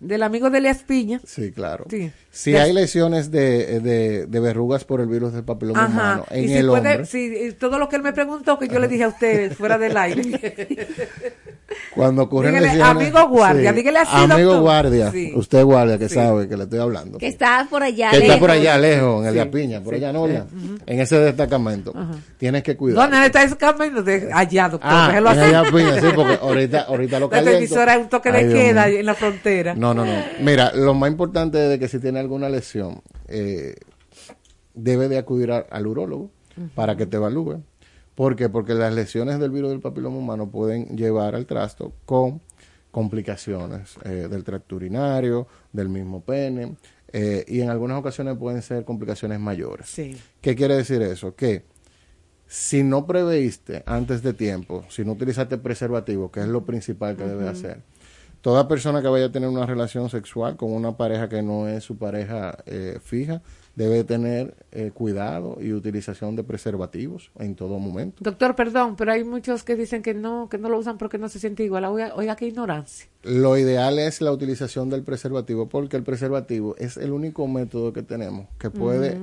[0.00, 1.20] Del amigo de Elias Piña.
[1.26, 1.84] Sí, claro.
[1.90, 2.10] Sí.
[2.30, 6.44] Si De- hay lesiones de, de, de verrugas por el virus del papiloma humano en
[6.44, 8.78] y si el puede, hombre, si- y todo lo que él me preguntó, que yo
[8.78, 10.86] le dije a usted fuera del aire.
[11.94, 12.90] cuando ocurren Dígale, lesiones...
[12.96, 14.60] amigo guardia, dígale así, Amigo doctor.
[14.62, 15.32] guardia, Sí.
[15.34, 16.14] usted guardia que Sí.
[16.14, 17.18] sabe que le estoy hablando.
[17.18, 19.94] Que está por allá que está por allá lejos, en el Sí, de Apiña, por
[19.94, 20.32] sí, allá no, sí.
[20.32, 20.46] ¿verdad?
[20.86, 21.92] en ese destacamento.
[22.38, 23.10] Tienes que cuidar.
[23.10, 24.02] ¿Dónde está ese camino?
[24.02, 24.90] De allá, doctor.
[24.90, 27.50] Ah, en allá Apiña, sí, porque ahorita, ahorita lo La caliento.
[27.58, 29.74] televisora es un toque de queda en la frontera.
[29.74, 30.12] No, no, no.
[30.40, 33.74] Mira, lo más importante es de que si tiene alguna lesión, eh,
[34.74, 36.30] debe de acudir a- al urólogo
[36.74, 37.62] para que te evalúe.
[38.14, 38.48] ¿Por qué?
[38.48, 42.40] Porque las lesiones del virus del papiloma humano pueden llevar al trasto con
[42.90, 46.76] complicaciones eh, del tracto urinario, del mismo pene,
[47.12, 49.88] eh, y en algunas ocasiones pueden ser complicaciones mayores.
[49.88, 50.16] Sí.
[50.40, 51.34] ¿Qué quiere decir eso?
[51.34, 51.64] Que
[52.46, 57.24] si no preveíste antes de tiempo, si no utilizaste preservativo, que es lo principal que
[57.24, 57.80] debe hacer,
[58.40, 61.84] toda persona que vaya a tener una relación sexual con una pareja que no es
[61.84, 63.42] su pareja eh, fija,
[63.76, 68.18] debe tener eh, cuidado y utilización de preservativos en todo momento.
[68.20, 71.28] Doctor, perdón, pero hay muchos que dicen que no, que no lo usan porque no
[71.28, 71.84] se siente igual.
[71.84, 73.08] Oiga, oiga qué ignorancia.
[73.22, 78.02] Lo ideal es la utilización del preservativo porque el preservativo es el único método que
[78.02, 79.18] tenemos que puede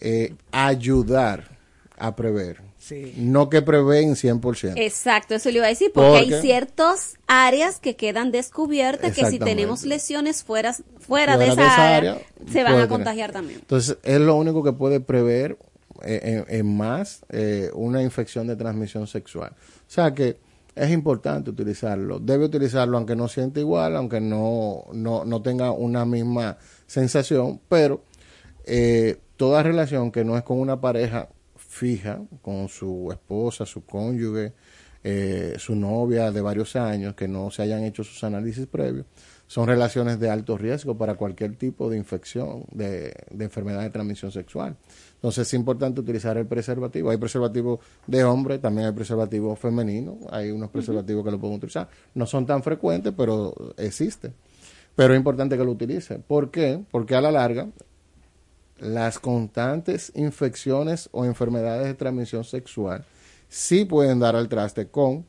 [0.00, 1.58] eh, ayudar
[1.98, 2.69] a prever.
[2.80, 3.12] Sí.
[3.18, 4.72] No que prevén 100%.
[4.76, 9.26] Exacto, eso le iba a decir, porque Porque- hay ciertas áreas que quedan descubiertas que
[9.26, 12.18] si tenemos lesiones fuera, fuera, de esa, área,
[12.50, 12.88] se van a tener.
[12.88, 13.60] contagiar también.
[13.60, 15.58] Entonces, es lo único que puede prever
[16.02, 19.52] eh, en, en más eh, una infección de transmisión sexual.
[19.52, 20.38] O sea que
[20.74, 22.18] es importante utilizarlo.
[22.18, 26.56] Debe utilizarlo aunque no sienta igual, aunque no, no, no tenga una misma
[26.86, 28.02] sensación, pero
[28.64, 31.28] eh, toda relación que no es con una pareja
[31.70, 34.52] fija, con su esposa, su cónyuge,
[35.04, 39.06] eh, su novia de varios años, que no se hayan hecho sus análisis previos,
[39.46, 44.32] son relaciones de alto riesgo para cualquier tipo de infección, de, de enfermedad de transmisión
[44.32, 44.76] sexual.
[45.14, 47.10] Entonces es importante utilizar el preservativo.
[47.10, 51.88] Hay preservativos de hombre, también hay preservativos femeninos, hay unos preservativos que lo pueden utilizar.
[52.14, 54.34] No son tan frecuentes, pero existen.
[54.96, 56.18] Pero es importante que lo utilice.
[56.18, 56.82] ¿Por qué?
[56.90, 57.68] Porque a la larga
[58.80, 63.04] las constantes infecciones o enfermedades de transmisión sexual
[63.48, 65.24] sí pueden dar al traste con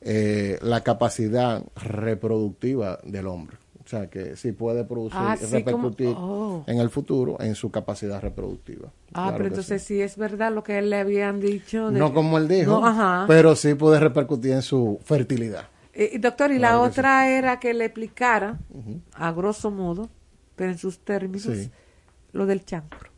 [0.00, 3.56] eh, la capacidad reproductiva del hombre.
[3.84, 6.62] O sea, que sí puede producir Ah, y sí, como- repercutir oh.
[6.66, 8.88] en el futuro en su capacidad reproductiva.
[9.14, 9.94] Ah, Claro pero entonces sí.
[9.94, 10.02] sí.
[10.02, 11.90] es verdad lo que él le habían dicho.
[11.90, 13.24] de- No como él dijo, No, ajá.
[13.26, 15.68] pero sí puede repercutir en su fertilidad.
[15.94, 16.90] Eh, doctor, y Claro la sí.
[16.90, 18.58] otra era que le explicara,
[19.14, 20.10] a grosso modo,
[20.54, 21.70] pero en sus términos, Sí.
[22.32, 23.17] Lo del chancro.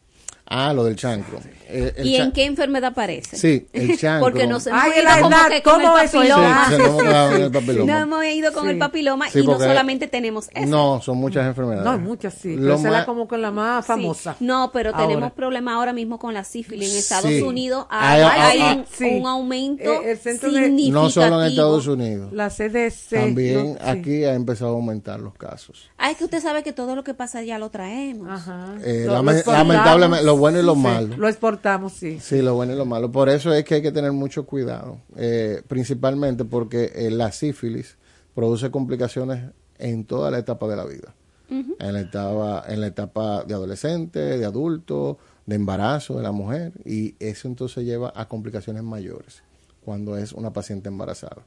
[0.53, 1.39] Ah, lo del chancro.
[1.69, 3.37] Eh, el ¿Y en qué enfermedad aparece?
[3.37, 4.21] Sí, el chancro.
[4.29, 6.67] Porque nos hemos Ay, ido la como que con el papiloma.
[6.69, 7.93] Sí, hemos quedado en el papiloma.
[7.93, 8.71] Nos hemos ido con Sí.
[8.71, 10.67] el papiloma Sí, y no solamente tenemos eso.
[10.67, 11.85] No, son muchas enfermedades.
[11.85, 14.35] No, muchas sí, Lo pero más- como con la más famosa.
[14.41, 16.91] No, pero tenemos problemas ahora mismo con la sífilis.
[16.91, 17.43] En Estados Sí.
[17.43, 19.19] Unidos Ay, hay, ay, hay ay, un, sí.
[19.21, 21.01] un aumento Eh, el centro de- significativo.
[21.03, 22.33] No solo en Estados Unidos.
[22.33, 23.11] La CDC.
[23.21, 25.89] También aquí ha empezado a aumentar los casos.
[25.97, 28.29] Ah, es que usted sabe que todo lo que pasa ya lo traemos.
[28.29, 28.75] Ajá.
[28.85, 31.17] Eh, lamentablemente, lo bueno y lo Sí, malo.
[31.17, 32.19] Lo exportamos, sí.
[32.21, 33.13] Sí, lo bueno y lo malo.
[33.13, 37.97] Por eso es que hay que tener mucho cuidado, eh, principalmente porque eh, la sífilis
[38.35, 41.15] produce complicaciones en toda la etapa de la vida.
[41.49, 46.73] en, la etapa, en la etapa de adolescente, de adulto, de embarazo de la mujer,
[46.85, 49.43] y eso entonces lleva a complicaciones mayores
[49.85, 51.43] cuando es una paciente embarazada.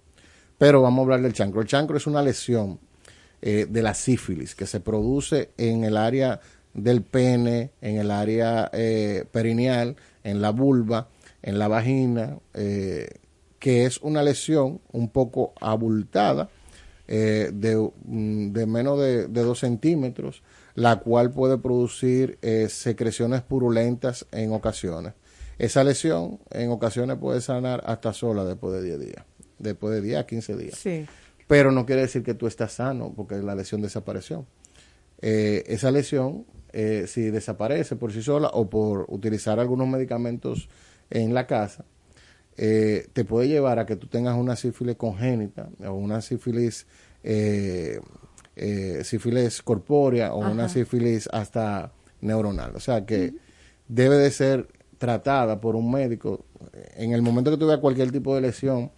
[0.58, 1.62] Pero vamos a hablar del chancro.
[1.62, 2.80] El chancro es una lesión
[3.42, 6.40] eh, de la sífilis que se produce en el área
[6.74, 11.10] del pene, en el área eh, perineal, en la vulva,
[11.42, 13.08] en la vagina, eh,
[13.60, 16.50] que es una lesión un poco abultada,
[17.08, 20.42] eh, de, mm, de menos de, de dos centímetros,
[20.76, 25.14] la cual puede producir secreciones purulentas en ocasiones.
[25.60, 29.26] Esa lesión en ocasiones puede sanar hasta sola después de 10 días,
[29.60, 30.76] después de 10 a 15 días.
[30.80, 31.06] Sí.
[31.48, 34.46] Pero no quiere decir que tú estás sano porque la lesión desapareció.
[35.22, 40.70] Eh, esa lesión, eh, si desaparece por sí sola o por utilizar algunos medicamentos
[41.10, 41.86] en la casa,
[42.58, 46.86] eh, te puede llevar a que tú tengas una sífilis congénita o una sífilis,
[47.24, 48.00] eh,
[48.56, 52.76] eh, sífilis corpórea o una sífilis hasta neuronal.
[52.76, 53.34] O sea que
[53.88, 54.68] debe de ser
[54.98, 56.46] tratada por un médico.
[56.96, 58.92] En el momento que tú veas cualquier tipo de lesión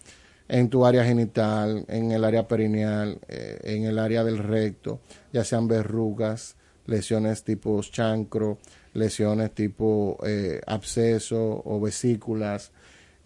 [0.48, 5.00] en tu área genital, en el área perineal, eh, en el área del recto,
[5.34, 6.56] ya sean verrugas,
[6.86, 8.58] lesiones tipo chancro,
[8.94, 12.72] lesiones tipo eh, absceso o vesículas,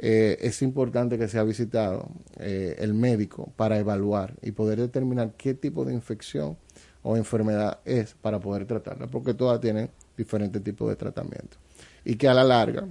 [0.01, 5.53] eh, es importante que sea visitado eh, el médico para evaluar y poder determinar qué
[5.53, 6.57] tipo de infección
[7.03, 11.57] o enfermedad es para poder tratarla, porque todas tienen diferentes tipos de tratamiento.
[12.05, 12.88] Y que a la larga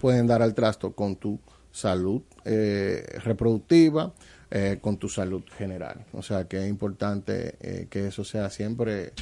[0.00, 1.38] pueden dar al trasto con tu
[1.70, 4.12] salud eh, reproductiva,
[4.50, 6.04] eh, con tu salud general.
[6.12, 9.12] O sea que es importante que eso sea siempre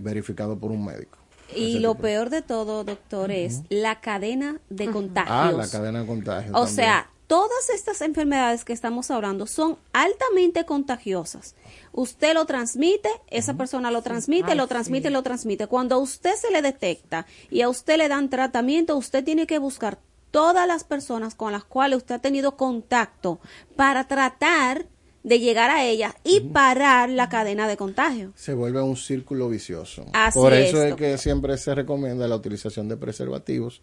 [0.00, 1.18] verificado por un médico.
[1.54, 2.02] Y lo tipo.
[2.02, 5.36] peor de todo, doctor, es la cadena de contagios.
[5.36, 6.50] Ah, la cadena de contagio.
[6.52, 6.74] O también.
[6.74, 11.54] sea, todas estas enfermedades que estamos hablando son altamente contagiosas.
[11.92, 15.12] Usted lo transmite, esa persona lo transmite, Ay, lo transmite, sí.
[15.12, 15.66] lo transmite.
[15.66, 19.58] Cuando a usted se le detecta y a usted le dan tratamiento, usted tiene que
[19.58, 19.98] buscar
[20.30, 23.40] todas las personas con las cuales usted ha tenido contacto
[23.76, 24.86] para tratar
[25.22, 28.32] de llegar a ellas y parar la cadena de contagio.
[28.34, 30.06] se vuelve un círculo vicioso.
[30.12, 33.82] Así Por es, eso es que siempre se recomienda la utilización de preservativos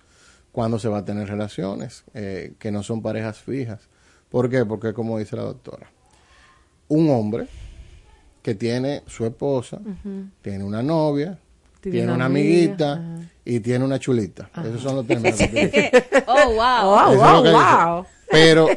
[0.51, 3.79] cuando se va a tener relaciones eh, que no son parejas fijas.
[4.29, 4.65] ¿Por qué?
[4.65, 5.89] Porque como dice la doctora,
[6.89, 7.47] un hombre
[8.41, 9.79] que tiene su esposa,
[10.41, 11.37] tiene una novia,
[11.81, 14.49] Tiene tiene, una amiga, amiguita y tiene una chulita.
[14.63, 15.39] Esos son los términos.
[16.27, 16.89] oh, wow.
[16.89, 18.05] Oh, wow, wow.
[18.29, 18.67] Pero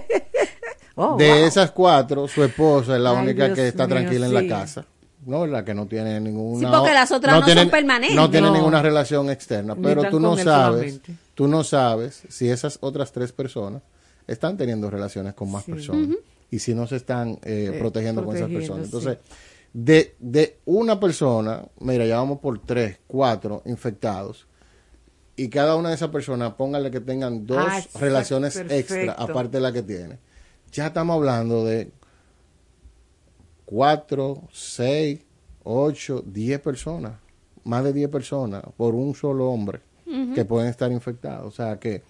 [0.94, 1.44] Oh, de wow.
[1.46, 4.46] esas cuatro, su esposa es la Ay, única Dios que está mío, tranquila en la
[4.46, 4.84] casa.
[5.24, 6.68] No, la que no tiene ninguna.
[6.68, 8.16] Sí, porque las otras no son permanentes.
[8.16, 8.54] No tiene No.
[8.54, 9.76] ninguna relación externa.
[9.76, 11.00] Pero tú no sabes,
[11.34, 13.82] tú no sabes si esas otras tres personas
[14.26, 16.08] están teniendo relaciones con más personas
[16.50, 18.88] y si no se están eh, Eh, protegiendo con esas personas.
[18.88, 18.94] sí.
[18.96, 19.18] Entonces,
[19.72, 24.46] de, de una persona, mira, ya vamos por tres, cuatro infectados.
[25.36, 29.60] Y cada una de esas personas, póngale que tengan dos Ah, relaciones extra, aparte de
[29.62, 30.18] la que tiene.
[30.72, 31.90] Ya estamos hablando de
[33.64, 35.20] cuatro, seis,
[35.64, 37.14] ocho, diez personas,
[37.64, 39.80] más de diez personas por un solo hombre
[40.34, 41.46] que pueden estar infectados.
[41.46, 42.02] O sea que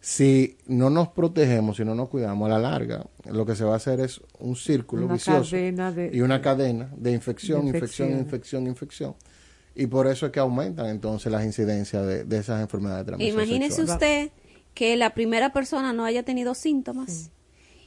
[0.00, 3.74] si no nos protegemos, si no nos cuidamos a la larga, lo que se va
[3.74, 7.76] a hacer es un círculo Una vicioso cadena de- y una cadena de infección, de
[7.78, 8.66] infección, infección.
[8.66, 9.14] infección.
[9.74, 13.34] Y por eso es que aumentan entonces las incidencias de, de esas enfermedades de transmisión
[13.40, 13.96] Imagínese sexual.
[13.96, 14.30] usted
[14.72, 17.30] que la primera persona no haya tenido síntomas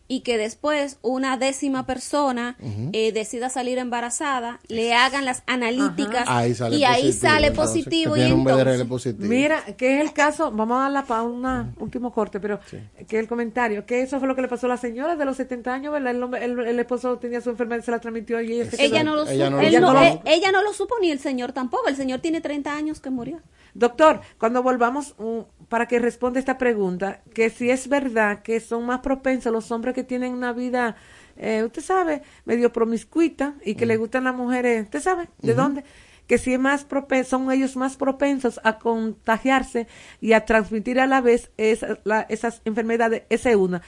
[0.08, 2.58] y que después una décima persona
[2.92, 8.20] eh, decida salir embarazada, le hagan las analíticas Ahí sale y ahí sale positivo y
[8.20, 9.30] tiene un BDRL entonces positivo.
[9.30, 12.60] Mira, que es el caso, vamos a darla para un último corte, pero
[13.08, 15.38] que el comentario, que eso fue lo que le pasó a la señora de los
[15.38, 16.12] 70 años, ¿verdad?
[16.12, 19.04] El, el, el esposo tenía su enfermedad, se la transmitió y ella se quedó- ella
[19.04, 20.02] no lo Ella supo, no lo él no- supo.
[20.04, 23.10] eh, ella no lo supo ni el señor tampoco, el señor tiene 30 años que
[23.10, 23.40] murió.
[23.76, 28.86] Doctor, cuando volvamos, um, para que responda esta pregunta, que si es verdad que son
[28.86, 30.96] más propensos los hombres que tienen una vida,
[31.38, 35.84] eh, usted sabe, medio promiscuita y que le gustan las mujeres, usted sabe, ¿de dónde?
[36.28, 39.88] Que si es más propen- son ellos más propensos a contagiarse
[40.22, 43.82] y a transmitir a la vez esa- la- esas enfermedades, esa es una.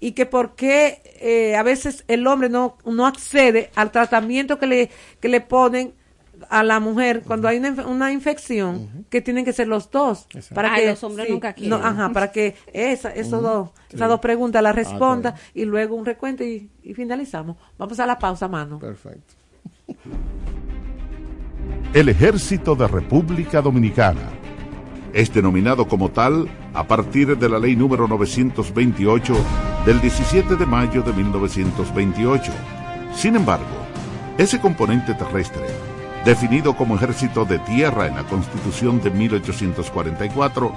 [0.00, 4.66] Y que por qué eh, a veces el hombre no, no accede al tratamiento que
[4.66, 5.94] le, que le ponen
[6.50, 10.26] a la mujer cuando hay una, inf- una infección que tienen que ser los dos
[10.54, 11.70] para Ay, que los hombres nunca quieren.
[11.70, 16.04] no, ajá, para que esa, esos dos esas dos preguntas las responda y luego un
[16.06, 19.34] recuento y, y finalizamos vamos a la pausa mano Perfecto.
[21.94, 24.30] El Ejército de República Dominicana.
[25.12, 29.34] Es denominado como tal a partir de la ley número 928
[29.84, 32.50] del 17 de mayo de 1928.
[33.14, 33.66] Sin embargo,
[34.38, 35.66] ese componente terrestre,
[36.24, 40.72] definido como ejército de tierra en la Constitución de 1844,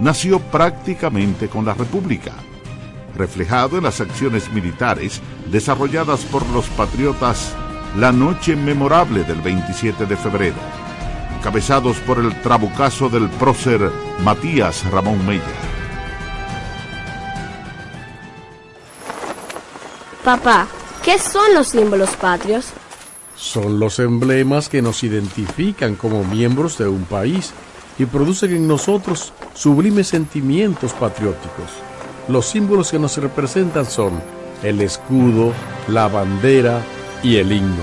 [0.00, 2.32] nació prácticamente con la República,
[3.16, 5.20] reflejado en las acciones militares
[5.50, 7.54] desarrolladas por los patriotas
[7.96, 10.56] la noche memorable del 27 de febrero,
[11.38, 15.42] encabezados por el trabucazo del prócer Matías Ramón Mella.
[20.24, 20.66] Papá,
[21.02, 22.72] ¿qué son los símbolos patrios?
[23.42, 27.52] Son los emblemas que nos identifican como miembros de un país
[27.98, 31.72] y producen en nosotros sublimes sentimientos patrióticos.
[32.28, 34.12] Los símbolos que nos representan son
[34.62, 35.52] el escudo,
[35.88, 36.84] la bandera
[37.24, 37.82] y el himno.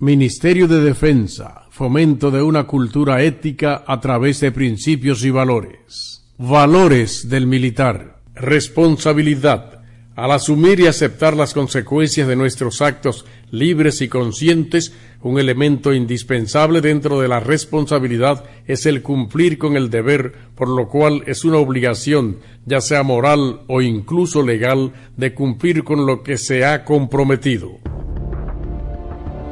[0.00, 6.24] Ministerio de Defensa, fomento de una cultura ética a través de principios y valores.
[6.38, 8.20] Valores del militar.
[8.34, 9.79] Responsabilidad.
[10.20, 14.92] Al asumir y aceptar las consecuencias de nuestros actos libres y conscientes,
[15.22, 20.88] un elemento indispensable dentro de la responsabilidad es el cumplir con el deber, por lo
[20.88, 26.36] cual es una obligación, ya sea moral o incluso legal, de cumplir con lo que
[26.36, 27.78] se ha comprometido.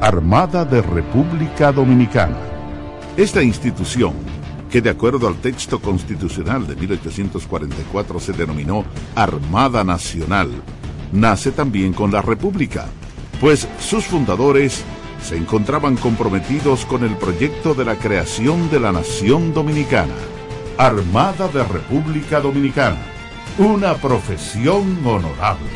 [0.02, 2.36] Armada de República Dominicana.
[3.16, 4.12] Esta institución,
[4.70, 10.50] que de acuerdo al texto constitucional de 1844 se denominó Armada Nacional,
[11.12, 12.88] nace también con la República
[13.40, 14.82] pues sus fundadores
[15.22, 20.14] se encontraban comprometidos con el proyecto de la creación de la nación dominicana,
[20.76, 22.98] Armada de República Dominicana,
[23.58, 25.68] una profesión honorable.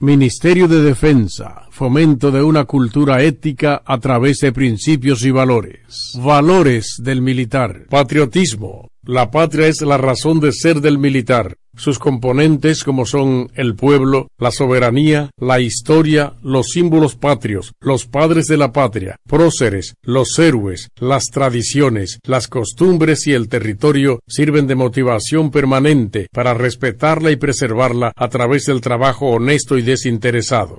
[0.00, 6.12] Ministerio de Defensa, fomento de una cultura ética a través de principios y valores.
[6.22, 7.86] Valores del militar.
[7.90, 8.90] Patriotismo.
[9.02, 11.56] La patria es la razón de ser del militar.
[11.76, 18.46] Sus componentes como son el pueblo, la soberanía, la historia, los símbolos patrios, los padres
[18.46, 24.76] de la patria, próceres, los héroes, las tradiciones, las costumbres y el territorio sirven de
[24.76, 30.78] motivación permanente para respetarla y preservarla a través del trabajo honesto y desinteresado.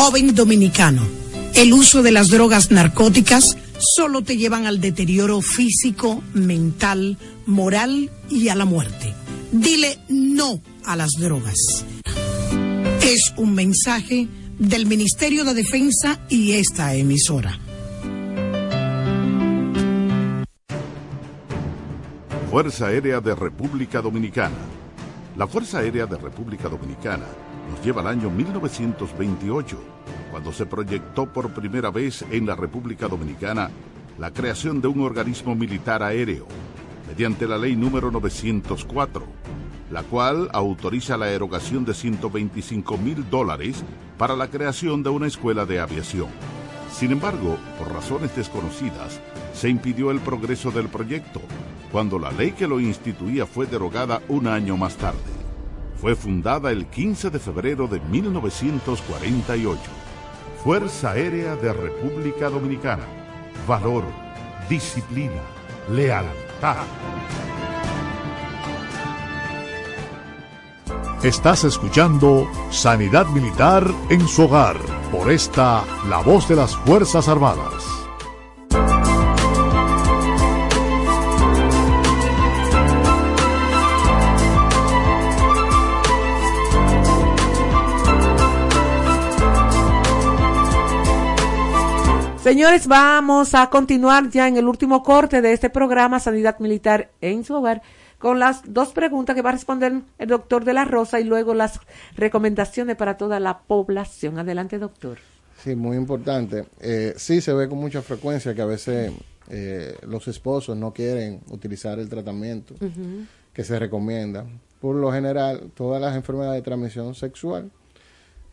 [0.00, 1.02] Joven dominicano,
[1.54, 3.58] el uso de las drogas narcóticas
[3.96, 9.12] solo te llevan al deterioro físico, mental, moral y a la muerte.
[9.50, 11.84] Dile no a las drogas.
[13.02, 14.28] Es un mensaje
[14.60, 17.58] del Ministerio de Defensa y esta emisora.
[22.52, 24.58] Fuerza Aérea de República Dominicana.
[25.36, 27.26] La Fuerza Aérea de República Dominicana
[27.70, 29.78] nos lleva al año 1928,
[30.30, 33.70] cuando se proyectó por primera vez en la República Dominicana
[34.18, 36.46] la creación de un organismo militar aéreo,
[37.06, 39.24] mediante la ley número 904,
[39.90, 43.84] la cual autoriza la erogación de 125 mil dólares
[44.18, 46.28] para la creación de una escuela de aviación.
[46.92, 49.20] Sin embargo, por razones desconocidas,
[49.54, 51.40] se impidió el progreso del proyecto,
[51.92, 55.47] cuando la ley que lo instituía fue derogada un año más tarde.
[56.00, 59.80] Fue fundada el 15 de febrero de 1948.
[60.62, 63.02] Fuerza Aérea de República Dominicana.
[63.66, 64.04] Valor,
[64.68, 65.42] disciplina,
[65.90, 66.84] lealtad.
[71.24, 74.76] Estás escuchando Sanidad Militar en su hogar
[75.10, 77.97] por esta La Voz de las Fuerzas Armadas.
[92.48, 97.44] Señores, vamos a continuar ya en el último corte de este programa Sanidad Militar en
[97.44, 97.82] su hogar
[98.16, 101.52] con las dos preguntas que va a responder el doctor de la Rosa y luego
[101.52, 101.78] las
[102.16, 104.38] recomendaciones para toda la población.
[104.38, 105.18] Adelante, doctor.
[105.62, 106.64] Sí, muy importante.
[106.80, 109.12] Eh, sí, se ve con mucha frecuencia que a veces
[109.50, 112.76] eh, los esposos no quieren utilizar el tratamiento
[113.52, 114.46] que se recomienda.
[114.80, 117.70] Por lo general, todas las enfermedades de transmisión sexual,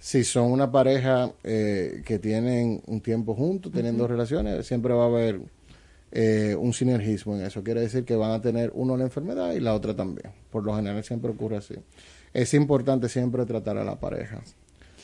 [0.05, 5.07] si son una pareja eh, que tienen un tiempo juntos, teniendo relaciones, siempre va a
[5.07, 5.41] haber
[6.11, 7.63] eh, un sinergismo en eso.
[7.63, 10.31] Quiere decir que van a tener uno la enfermedad y la otra también.
[10.51, 11.73] Por lo general siempre ocurre así.
[12.35, 14.43] Es importante siempre tratar a la pareja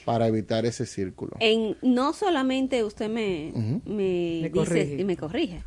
[0.05, 1.31] para evitar ese círculo.
[1.39, 5.01] En, no solamente usted me, me, dice corrige.
[5.01, 5.63] y me corrige.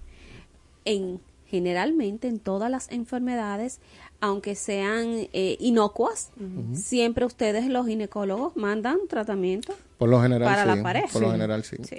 [0.84, 1.18] En
[1.54, 3.80] generalmente en todas las enfermedades,
[4.24, 6.30] aunque sean eh, inocuas,
[6.72, 10.78] siempre ustedes los ginecólogos mandan tratamiento Por lo general para sí.
[10.78, 11.08] la pareja.
[11.12, 11.76] Por lo general sí.
[11.82, 11.98] Sí.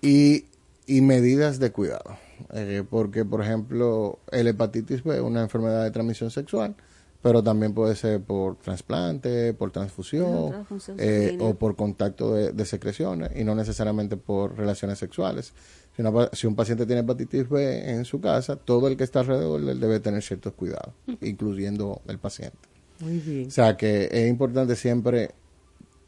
[0.00, 0.46] Y,
[0.86, 2.16] y medidas de cuidado.
[2.54, 6.74] Eh, porque, por ejemplo, el hepatitis B es una enfermedad de transmisión sexual,
[7.20, 13.32] pero también puede ser por trasplante, por transfusión, eh, o por contacto de, de secreciones
[13.36, 15.52] y no necesariamente por relaciones sexuales.
[15.96, 19.04] Si, una pa- si un paciente tiene hepatitis B en su casa, todo el que
[19.04, 22.56] está alrededor de él debe tener ciertos cuidados, incluyendo el paciente.
[23.00, 23.48] Muy bien.
[23.48, 25.30] O sea que es importante siempre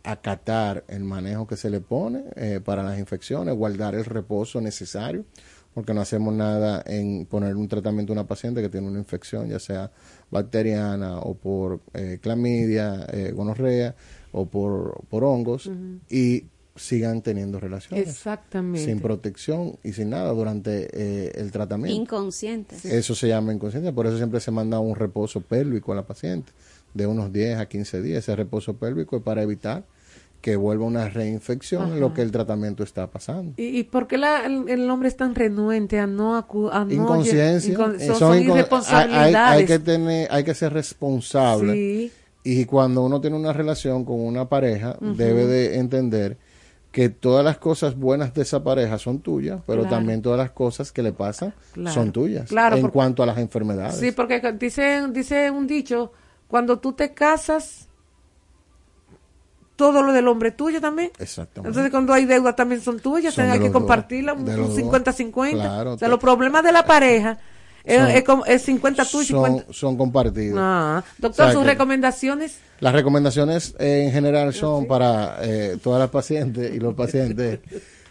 [0.05, 5.25] acatar el manejo que se le pone eh, para las infecciones, guardar el reposo necesario,
[5.75, 9.49] porque no hacemos nada en poner un tratamiento a una paciente que tiene una infección,
[9.49, 9.91] ya sea
[10.31, 13.95] bacteriana o por eh, clamidia, eh, gonorrea
[14.33, 15.71] o por, por hongos,
[16.11, 16.45] y
[16.75, 18.87] sigan teniendo relaciones Exactamente.
[18.87, 22.01] sin protección y sin nada durante eh, el tratamiento.
[22.01, 22.85] Inconscientes.
[22.85, 26.53] Eso se llama inconsciencia, por eso siempre se manda un reposo pélvico a la paciente
[26.95, 28.19] de unos 10 a 15 días.
[28.25, 29.85] Ese reposo pélvico es para evitar
[30.41, 33.53] que vuelva una reinfección en lo que el tratamiento está pasando.
[33.59, 36.73] ¿Y, y por qué la- el, el hombre es tan renuente a no acudir?
[36.99, 39.59] Inconsciencia, Incon- eh, son, son incon- hay, hay- irresponsabilidades.
[39.61, 41.73] hay que tener, hay que ser responsable.
[41.75, 42.13] Sí.
[42.45, 46.39] Y cuando uno tiene una relación con una pareja, debe de entender
[46.93, 49.97] que todas las cosas buenas de esa pareja son tuyas, pero Claro.
[49.97, 51.93] también todas las cosas que le pasan Claro.
[51.95, 52.49] son tuyas.
[52.51, 53.97] Claro, en porque- cuanto a las enfermedades.
[53.97, 56.13] Sí, porque dice, dice un dicho,
[56.49, 57.89] cuando tú te casas,
[59.77, 61.11] todo lo del hombre es tuyo también.
[61.19, 61.69] Exactamente.
[61.69, 64.77] Entonces cuando hay deuda también son tuyas, Son hay que compartirla, un de los dos.
[64.77, 65.53] 50-50.
[65.55, 67.39] Claro, o sea, los problemas de la pareja
[67.87, 69.73] Son- es como- es 50 tú y son, 50.
[69.73, 70.59] son compartidos.
[70.61, 72.59] Ah, doctor, O sea sus recomendaciones.
[72.81, 77.61] Las recomendaciones eh, en general son para eh, todas las pacientes y los pacientes.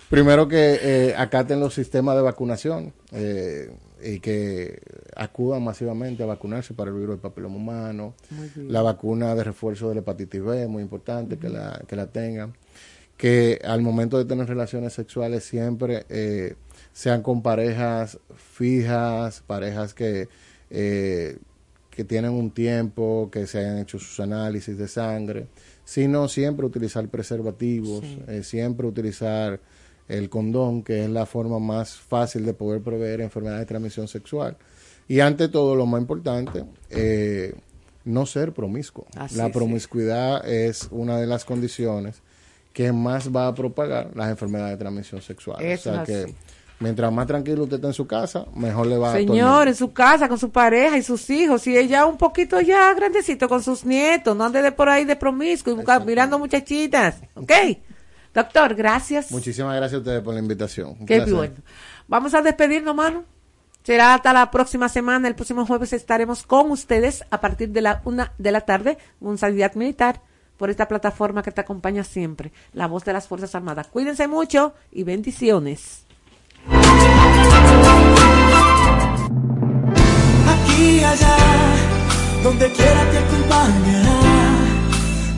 [0.10, 3.72] Primero que eh, acaten los sistemas de vacunación eh,
[4.04, 4.82] y que
[5.16, 8.14] acudan masivamente a vacunarse para el virus del papiloma humano.
[8.58, 12.54] La vacuna de refuerzo de la hepatitis B, muy importante que, la, que la tengan.
[13.16, 16.56] Que al momento de tener relaciones sexuales siempre eh,
[16.94, 20.28] sean con parejas fijas, parejas que...
[20.70, 21.38] eh,
[21.90, 25.48] que tienen un tiempo, que se hayan hecho sus análisis de sangre,
[25.84, 28.24] sino siempre utilizar preservativos, Sí.
[28.30, 29.60] eh, siempre utilizar
[30.08, 34.56] el condón, que es la forma más fácil de poder prever enfermedades de transmisión sexual.
[35.10, 37.54] Y ante todo, lo más importante, eh,
[38.06, 39.06] no ser promiscuo.
[39.18, 42.22] Así la promiscuidad es una de las condiciones
[42.72, 45.62] que más va a propagar las enfermedades de transmisión sexual.
[45.62, 46.36] Eso o sea es que.
[46.82, 49.68] Mientras más tranquilo usted está en su casa, mejor le va a todo el Señor,
[49.68, 53.48] en su casa, con su pareja y sus hijos, y ella un poquito ya grandecito
[53.48, 57.52] con sus nietos, no ande de por ahí de promiscuo y mirando muchachitas, ¿ok?
[58.34, 59.32] Doctor, gracias.
[59.32, 60.96] Muchísimas gracias a ustedes por la invitación.
[61.00, 61.34] Un Qué placer.
[61.34, 61.56] bueno.
[62.08, 63.26] Vamos a despedirnos, mano.
[63.84, 65.28] Será hasta la próxima semana.
[65.28, 69.38] El próximo jueves estaremos con ustedes a partir de la una de la tarde, con
[69.38, 70.22] Sanidad Militar,
[70.58, 73.88] por esta plataforma que te acompaña siempre, la voz de las Fuerzas Armadas.
[73.88, 76.06] Cuídense mucho y bendiciones.
[80.54, 81.38] Aquí allá,
[82.44, 84.20] donde quiera te acompañará,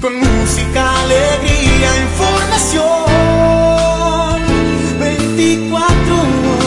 [0.02, 2.84] con música, alegría, información,
[5.00, 6.16] 24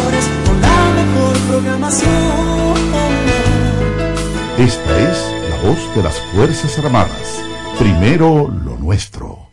[0.06, 2.26] horas con la mejor programación.
[4.58, 5.18] Esta es
[5.50, 7.42] la voz de las Fuerzas Armadas.
[7.78, 9.45] Primero lo nuestro.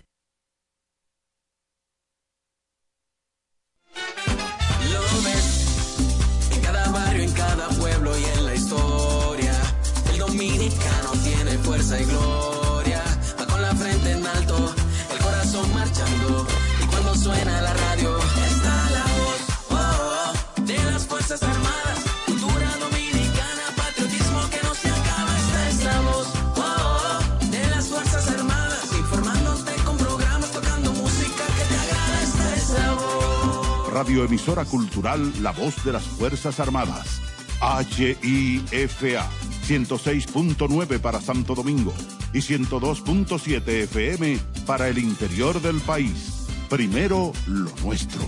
[33.93, 37.21] Radioemisora Cultural La Voz de las Fuerzas Armadas.
[37.61, 39.29] HIFA
[39.67, 41.93] 106.9 para Santo Domingo
[42.33, 46.47] y 102.7 FM para el interior del país.
[46.69, 48.23] Primero lo nuestro.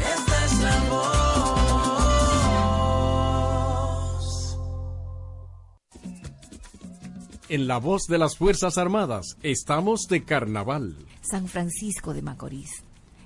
[0.00, 1.22] Esta es la voz.
[7.50, 10.96] En la voz de las Fuerzas Armadas estamos de carnaval.
[11.20, 12.82] San Francisco de Macorís.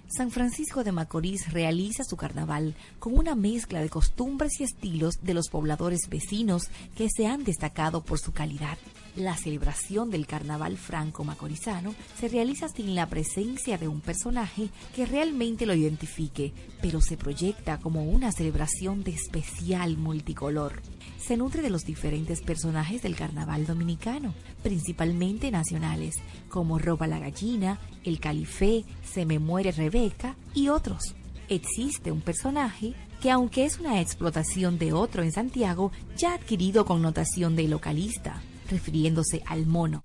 [0.09, 5.35] San Francisco de Macorís realiza su carnaval con una mezcla de costumbres y estilos de
[5.35, 8.79] los pobladores vecinos que se han destacado por su calidad.
[9.17, 15.65] La celebración del carnaval franco-macorizano se realiza sin la presencia de un personaje que realmente
[15.65, 16.53] lo identifique,
[16.83, 20.83] pero se proyecta como una celebración de especial multicolor.
[21.19, 26.17] Se nutre de los diferentes personajes del carnaval dominicano, principalmente nacionales,
[26.51, 31.15] como Roba la Gallina, El Califé, Se me muere Rebeca y otros.
[31.49, 32.93] Existe un personaje
[33.23, 38.43] que aunque es una explotación de otro en Santiago, ya ha adquirido connotación de localista,
[38.69, 40.05] refiriéndose al mono.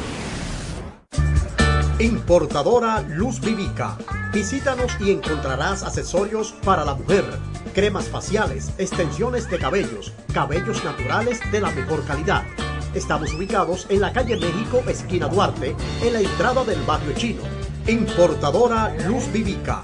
[2.01, 3.95] Importadora Luz Vivica.
[4.33, 7.23] Visítanos y encontrarás accesorios para la mujer,
[7.75, 12.43] cremas faciales, extensiones de cabellos, cabellos naturales de la mejor calidad.
[12.95, 17.43] Estamos ubicados en la calle México, esquina Duarte, en la entrada del barrio chino.
[17.85, 19.83] Importadora Luz Vivica.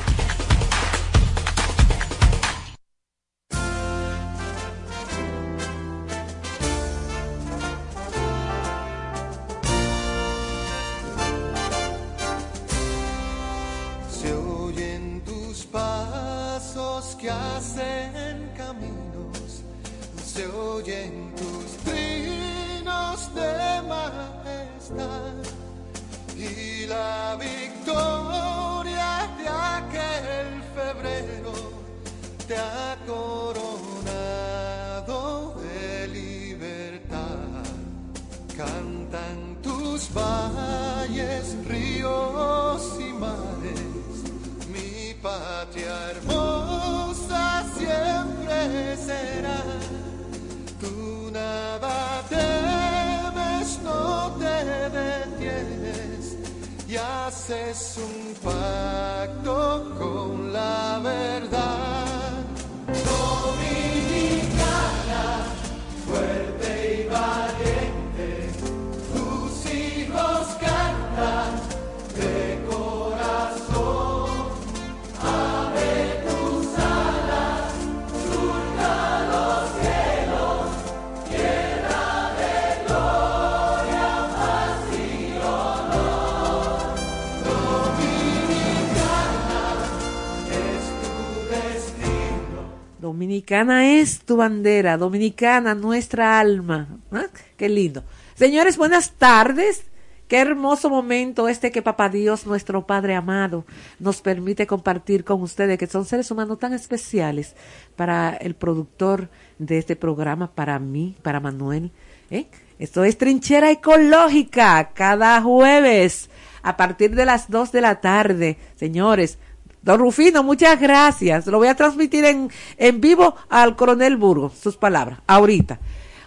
[93.44, 96.88] Dominicana es tu bandera, dominicana nuestra alma.
[97.12, 97.26] ¿Ah?
[97.58, 98.06] Qué lindo.
[98.36, 99.84] Señores, buenas tardes.
[100.30, 103.66] Qué hermoso momento este que Papá Dios, nuestro Padre amado,
[104.00, 107.54] nos permite compartir con ustedes, que son seres humanos tan especiales
[107.98, 109.28] para el productor
[109.60, 111.92] de este programa, para mí, para Manuel.
[112.32, 112.48] ¿eh?
[112.80, 116.30] Esto es Trinchera Ecológica, cada jueves,
[116.62, 118.58] a partir de las 2 de la tarde.
[118.78, 119.38] Señores,
[119.84, 121.46] Don Rufino, muchas gracias.
[121.48, 125.80] Lo voy a transmitir en, en vivo al coronel Burgos, sus palabras, ahorita.